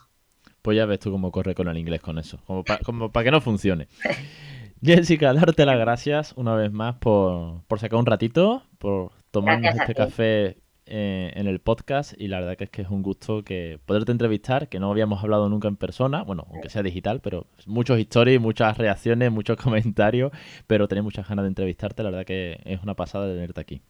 Pues 0.63 0.77
ya 0.77 0.87
ves 0.87 0.99
tú 0.99 1.11
cómo 1.11 1.31
corre 1.31 1.55
con 1.55 1.69
el 1.69 1.79
inglés 1.79 2.01
con 2.01 2.19
eso, 2.19 2.39
como 2.85 3.13
para 3.13 3.25
que 3.25 3.31
no 3.31 3.41
funcione. 3.41 3.89
Jessica, 4.83 5.33
darte 5.33 5.65
las 5.65 5.79
gracias 5.79 6.33
una 6.37 6.55
vez 6.55 6.71
más 6.71 6.97
por, 6.97 7.63
sacar 7.79 7.99
un 7.99 8.07
ratito, 8.07 8.63
por 8.79 9.13
tomarnos 9.31 9.75
este 9.75 9.95
café 9.95 10.59
eh, 10.85 11.33
en 11.35 11.47
el 11.47 11.61
podcast 11.61 12.13
y 12.17 12.29
la 12.29 12.39
verdad 12.39 12.57
que 12.57 12.65
es 12.65 12.71
que 12.71 12.83
es 12.83 12.89
un 12.91 13.03
gusto 13.03 13.43
que 13.43 13.81
poderte 13.87 14.13
entrevistar, 14.13 14.69
que 14.69 14.79
no 14.79 14.91
habíamos 14.91 15.23
hablado 15.23 15.49
nunca 15.49 15.67
en 15.67 15.77
persona, 15.77 16.23
bueno, 16.23 16.47
aunque 16.51 16.69
sea 16.69 16.83
digital, 16.83 17.21
pero 17.21 17.47
muchos 17.67 17.99
historias, 17.99 18.41
muchas 18.41 18.77
reacciones, 18.79 19.33
muchos 19.33 19.57
comentarios, 19.63 20.31
pero 20.67 20.87
tenía 20.89 21.03
muchas 21.03 21.29
ganas 21.29 21.45
de 21.45 21.49
entrevistarte, 21.49 22.03
la 22.03 22.11
verdad 22.11 22.27
que 22.27 22.61
es 22.65 22.83
una 22.83 22.95
pasada 22.95 23.27
tenerte 23.27 23.61
aquí. 23.61 23.83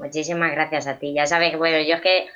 Muchísimas 0.00 0.50
gracias 0.52 0.86
a 0.86 0.98
ti. 0.98 1.12
Ya 1.12 1.26
sabes, 1.26 1.56
bueno, 1.58 1.78
yo 1.86 1.96
es 1.96 2.00
que 2.00 2.26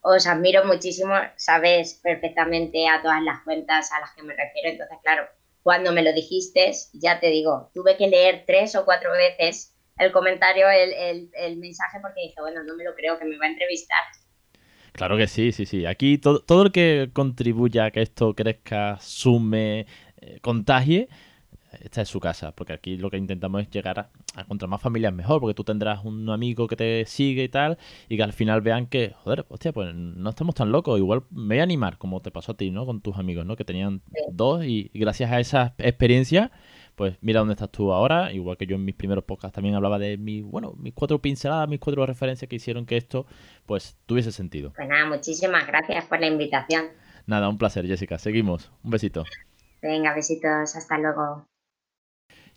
os 0.00 0.26
admiro 0.26 0.64
muchísimo, 0.64 1.14
sabes 1.36 2.00
perfectamente 2.02 2.88
a 2.88 3.02
todas 3.02 3.22
las 3.22 3.42
cuentas 3.42 3.92
a 3.92 4.00
las 4.00 4.14
que 4.14 4.22
me 4.22 4.34
refiero. 4.34 4.70
Entonces, 4.70 4.96
claro, 5.02 5.24
cuando 5.62 5.92
me 5.92 6.02
lo 6.02 6.14
dijiste, 6.14 6.72
ya 6.94 7.20
te 7.20 7.28
digo, 7.28 7.70
tuve 7.74 7.98
que 7.98 8.08
leer 8.08 8.44
tres 8.46 8.74
o 8.74 8.86
cuatro 8.86 9.12
veces 9.12 9.76
el 9.98 10.12
comentario, 10.12 10.66
el, 10.70 11.56
mensaje, 11.58 11.98
porque 12.00 12.22
dije, 12.22 12.40
bueno, 12.40 12.62
no 12.62 12.74
me 12.74 12.84
lo 12.84 12.94
creo 12.94 13.18
que 13.18 13.26
me 13.26 13.36
va 13.36 13.44
a 13.44 13.50
entrevistar. 13.50 14.00
Claro 14.92 15.18
que 15.18 15.26
sí, 15.26 15.52
sí, 15.52 15.66
sí. 15.66 15.84
Aquí 15.84 16.16
todo, 16.16 16.40
todo 16.40 16.62
el 16.62 16.72
que 16.72 17.10
contribuya 17.12 17.84
a 17.84 17.90
que 17.90 18.00
esto 18.00 18.34
crezca, 18.34 18.98
sume, 18.98 19.86
eh, 20.22 20.38
contagie, 20.40 21.10
esta 21.82 22.02
es 22.02 22.08
su 22.08 22.20
casa, 22.20 22.52
porque 22.52 22.72
aquí 22.72 22.96
lo 22.96 23.10
que 23.10 23.16
intentamos 23.16 23.62
es 23.62 23.70
llegar 23.70 23.98
a, 23.98 24.10
a 24.34 24.66
más 24.66 24.80
familias 24.80 25.12
mejor, 25.12 25.40
porque 25.40 25.54
tú 25.54 25.64
tendrás 25.64 26.04
un 26.04 26.28
amigo 26.30 26.66
que 26.66 26.76
te 26.76 27.04
sigue 27.06 27.44
y 27.44 27.48
tal, 27.48 27.78
y 28.08 28.16
que 28.16 28.22
al 28.22 28.32
final 28.32 28.60
vean 28.60 28.86
que, 28.86 29.14
joder, 29.22 29.46
hostia, 29.48 29.72
pues 29.72 29.94
no 29.94 30.30
estamos 30.30 30.54
tan 30.54 30.72
locos, 30.72 30.98
igual 30.98 31.22
me 31.30 31.54
voy 31.54 31.60
a 31.60 31.62
animar, 31.62 31.98
como 31.98 32.20
te 32.20 32.30
pasó 32.30 32.52
a 32.52 32.56
ti, 32.56 32.70
¿no? 32.70 32.86
Con 32.86 33.00
tus 33.00 33.16
amigos, 33.16 33.46
¿no? 33.46 33.56
Que 33.56 33.64
tenían 33.64 34.02
dos, 34.32 34.64
y, 34.64 34.90
gracias 34.94 35.30
a 35.30 35.40
esa 35.40 35.74
experiencia, 35.78 36.50
pues 36.96 37.16
mira 37.20 37.40
dónde 37.40 37.54
estás 37.54 37.70
tú 37.70 37.92
ahora, 37.92 38.32
igual 38.32 38.56
que 38.56 38.66
yo 38.66 38.76
en 38.76 38.84
mis 38.84 38.94
primeros 38.94 39.24
podcasts 39.24 39.54
también 39.54 39.74
hablaba 39.74 39.98
de 39.98 40.18
mi, 40.18 40.42
bueno, 40.42 40.74
mis 40.76 40.92
cuatro 40.92 41.20
pinceladas, 41.20 41.68
mis 41.68 41.80
cuatro 41.80 42.04
referencias 42.04 42.48
que 42.48 42.56
hicieron 42.56 42.84
que 42.84 42.96
esto, 42.96 43.26
pues 43.66 43.96
tuviese 44.06 44.32
sentido. 44.32 44.72
Pues 44.74 44.88
nada, 44.88 45.06
muchísimas 45.06 45.66
gracias 45.66 46.04
por 46.06 46.20
la 46.20 46.26
invitación. 46.26 46.86
Nada, 47.26 47.48
un 47.48 47.58
placer, 47.58 47.86
Jessica. 47.86 48.18
Seguimos. 48.18 48.72
Un 48.82 48.90
besito. 48.90 49.24
Venga, 49.82 50.14
besitos. 50.14 50.76
Hasta 50.76 50.98
luego. 50.98 51.49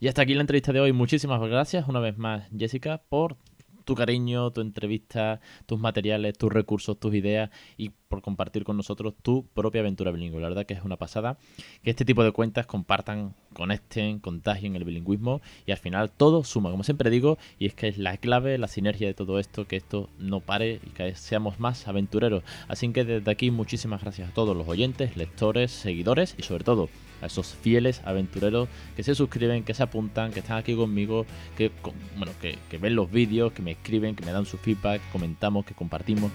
Y 0.03 0.09
hasta 0.09 0.23
aquí 0.23 0.33
la 0.33 0.41
entrevista 0.41 0.73
de 0.73 0.81
hoy. 0.81 0.91
Muchísimas 0.91 1.39
gracias 1.39 1.87
una 1.87 2.01
vez 2.01 2.17
más, 2.17 2.43
Jessica, 2.53 3.01
por 3.07 3.37
tu 3.85 3.95
cariño, 3.95 4.51
tu 4.51 4.59
entrevista, 4.59 5.39
tus 5.65 5.79
materiales, 5.79 6.37
tus 6.37 6.51
recursos, 6.51 6.99
tus 6.99 7.15
ideas 7.15 7.51
y 7.77 7.91
por 8.09 8.21
compartir 8.21 8.65
con 8.65 8.75
nosotros 8.75 9.13
tu 9.21 9.47
propia 9.53 9.79
aventura 9.79 10.11
bilingüe. 10.11 10.41
La 10.41 10.49
verdad 10.49 10.65
que 10.65 10.73
es 10.73 10.83
una 10.83 10.97
pasada 10.97 11.37
que 11.83 11.89
este 11.89 12.03
tipo 12.03 12.21
de 12.25 12.33
cuentas 12.33 12.65
compartan, 12.65 13.33
conecten, 13.53 14.19
contagien 14.19 14.75
el 14.75 14.83
bilingüismo 14.83 15.39
y 15.65 15.71
al 15.71 15.77
final 15.77 16.11
todo 16.11 16.43
suma, 16.43 16.69
como 16.69 16.83
siempre 16.83 17.09
digo, 17.09 17.37
y 17.57 17.67
es 17.67 17.73
que 17.73 17.87
es 17.87 17.97
la 17.97 18.17
clave, 18.17 18.57
la 18.57 18.67
sinergia 18.67 19.07
de 19.07 19.13
todo 19.13 19.39
esto, 19.39 19.67
que 19.67 19.77
esto 19.77 20.09
no 20.19 20.41
pare 20.41 20.81
y 20.85 20.89
que 20.89 21.15
seamos 21.15 21.61
más 21.61 21.87
aventureros. 21.87 22.43
Así 22.67 22.91
que 22.91 23.05
desde 23.05 23.31
aquí 23.31 23.51
muchísimas 23.51 24.01
gracias 24.01 24.31
a 24.31 24.33
todos 24.33 24.57
los 24.57 24.67
oyentes, 24.67 25.15
lectores, 25.15 25.71
seguidores 25.71 26.35
y 26.37 26.43
sobre 26.43 26.65
todo 26.65 26.89
a 27.23 27.27
esos 27.27 27.47
fieles 27.47 28.01
aventureros 28.05 28.69
que 28.95 29.03
se 29.03 29.15
suscriben, 29.15 29.63
que 29.63 29.73
se 29.73 29.83
apuntan, 29.83 30.31
que 30.31 30.39
están 30.39 30.57
aquí 30.57 30.75
conmigo, 30.75 31.25
que, 31.57 31.71
bueno, 32.17 32.31
que, 32.41 32.57
que 32.69 32.77
ven 32.77 32.95
los 32.95 33.09
vídeos, 33.11 33.53
que 33.53 33.61
me 33.61 33.71
escriben, 33.71 34.15
que 34.15 34.25
me 34.25 34.31
dan 34.31 34.45
su 34.45 34.57
feedback, 34.57 35.01
comentamos, 35.11 35.65
que 35.65 35.73
compartimos 35.73 36.31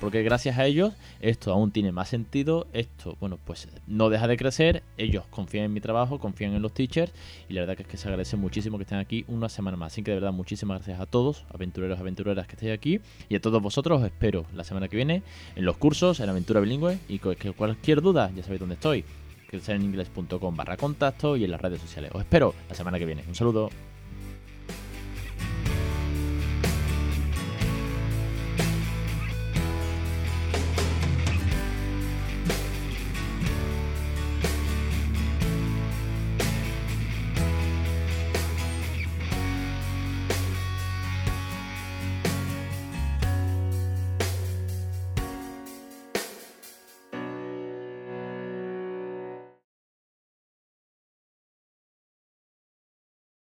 porque 0.00 0.22
gracias 0.22 0.58
a 0.58 0.66
ellos 0.66 0.94
esto 1.20 1.52
aún 1.52 1.70
tiene 1.70 1.92
más 1.92 2.08
sentido, 2.08 2.66
esto, 2.72 3.16
bueno, 3.20 3.38
pues 3.44 3.68
no 3.86 4.10
deja 4.10 4.28
de 4.28 4.36
crecer, 4.36 4.82
ellos 4.96 5.24
confían 5.30 5.64
en 5.64 5.72
mi 5.72 5.80
trabajo, 5.80 6.18
confían 6.18 6.54
en 6.54 6.62
los 6.62 6.72
teachers 6.72 7.12
y 7.48 7.54
la 7.54 7.62
verdad 7.62 7.76
que 7.76 7.82
es 7.82 7.88
que 7.88 7.96
se 7.96 8.08
agradece 8.08 8.36
muchísimo 8.36 8.78
que 8.78 8.82
estén 8.84 8.98
aquí 8.98 9.24
una 9.28 9.48
semana 9.48 9.76
más. 9.76 9.92
Así 9.92 10.02
que 10.02 10.12
de 10.12 10.16
verdad 10.16 10.32
muchísimas 10.32 10.78
gracias 10.78 11.00
a 11.00 11.06
todos, 11.06 11.44
aventureros, 11.52 11.98
aventureras 11.98 12.46
que 12.46 12.54
estéis 12.54 12.72
aquí 12.72 13.00
y 13.28 13.36
a 13.36 13.40
todos 13.40 13.60
vosotros 13.60 14.00
os 14.00 14.06
espero 14.06 14.46
la 14.54 14.64
semana 14.64 14.88
que 14.88 14.96
viene 14.96 15.22
en 15.56 15.64
los 15.64 15.76
cursos, 15.76 16.20
en 16.20 16.28
Aventura 16.28 16.60
Bilingüe 16.60 16.98
y 17.08 17.18
que 17.18 17.52
cualquier 17.52 18.00
duda 18.00 18.30
ya 18.34 18.42
sabéis 18.42 18.60
dónde 18.60 18.74
estoy, 18.74 19.04
que 19.48 19.56
en 19.72 19.82
inglés.com 19.82 20.56
barra 20.56 20.76
contacto 20.76 21.36
y 21.36 21.44
en 21.44 21.50
las 21.50 21.60
redes 21.60 21.80
sociales. 21.80 22.10
Os 22.14 22.20
espero 22.20 22.54
la 22.68 22.74
semana 22.74 22.98
que 22.98 23.06
viene. 23.06 23.24
Un 23.26 23.34
saludo. 23.34 23.70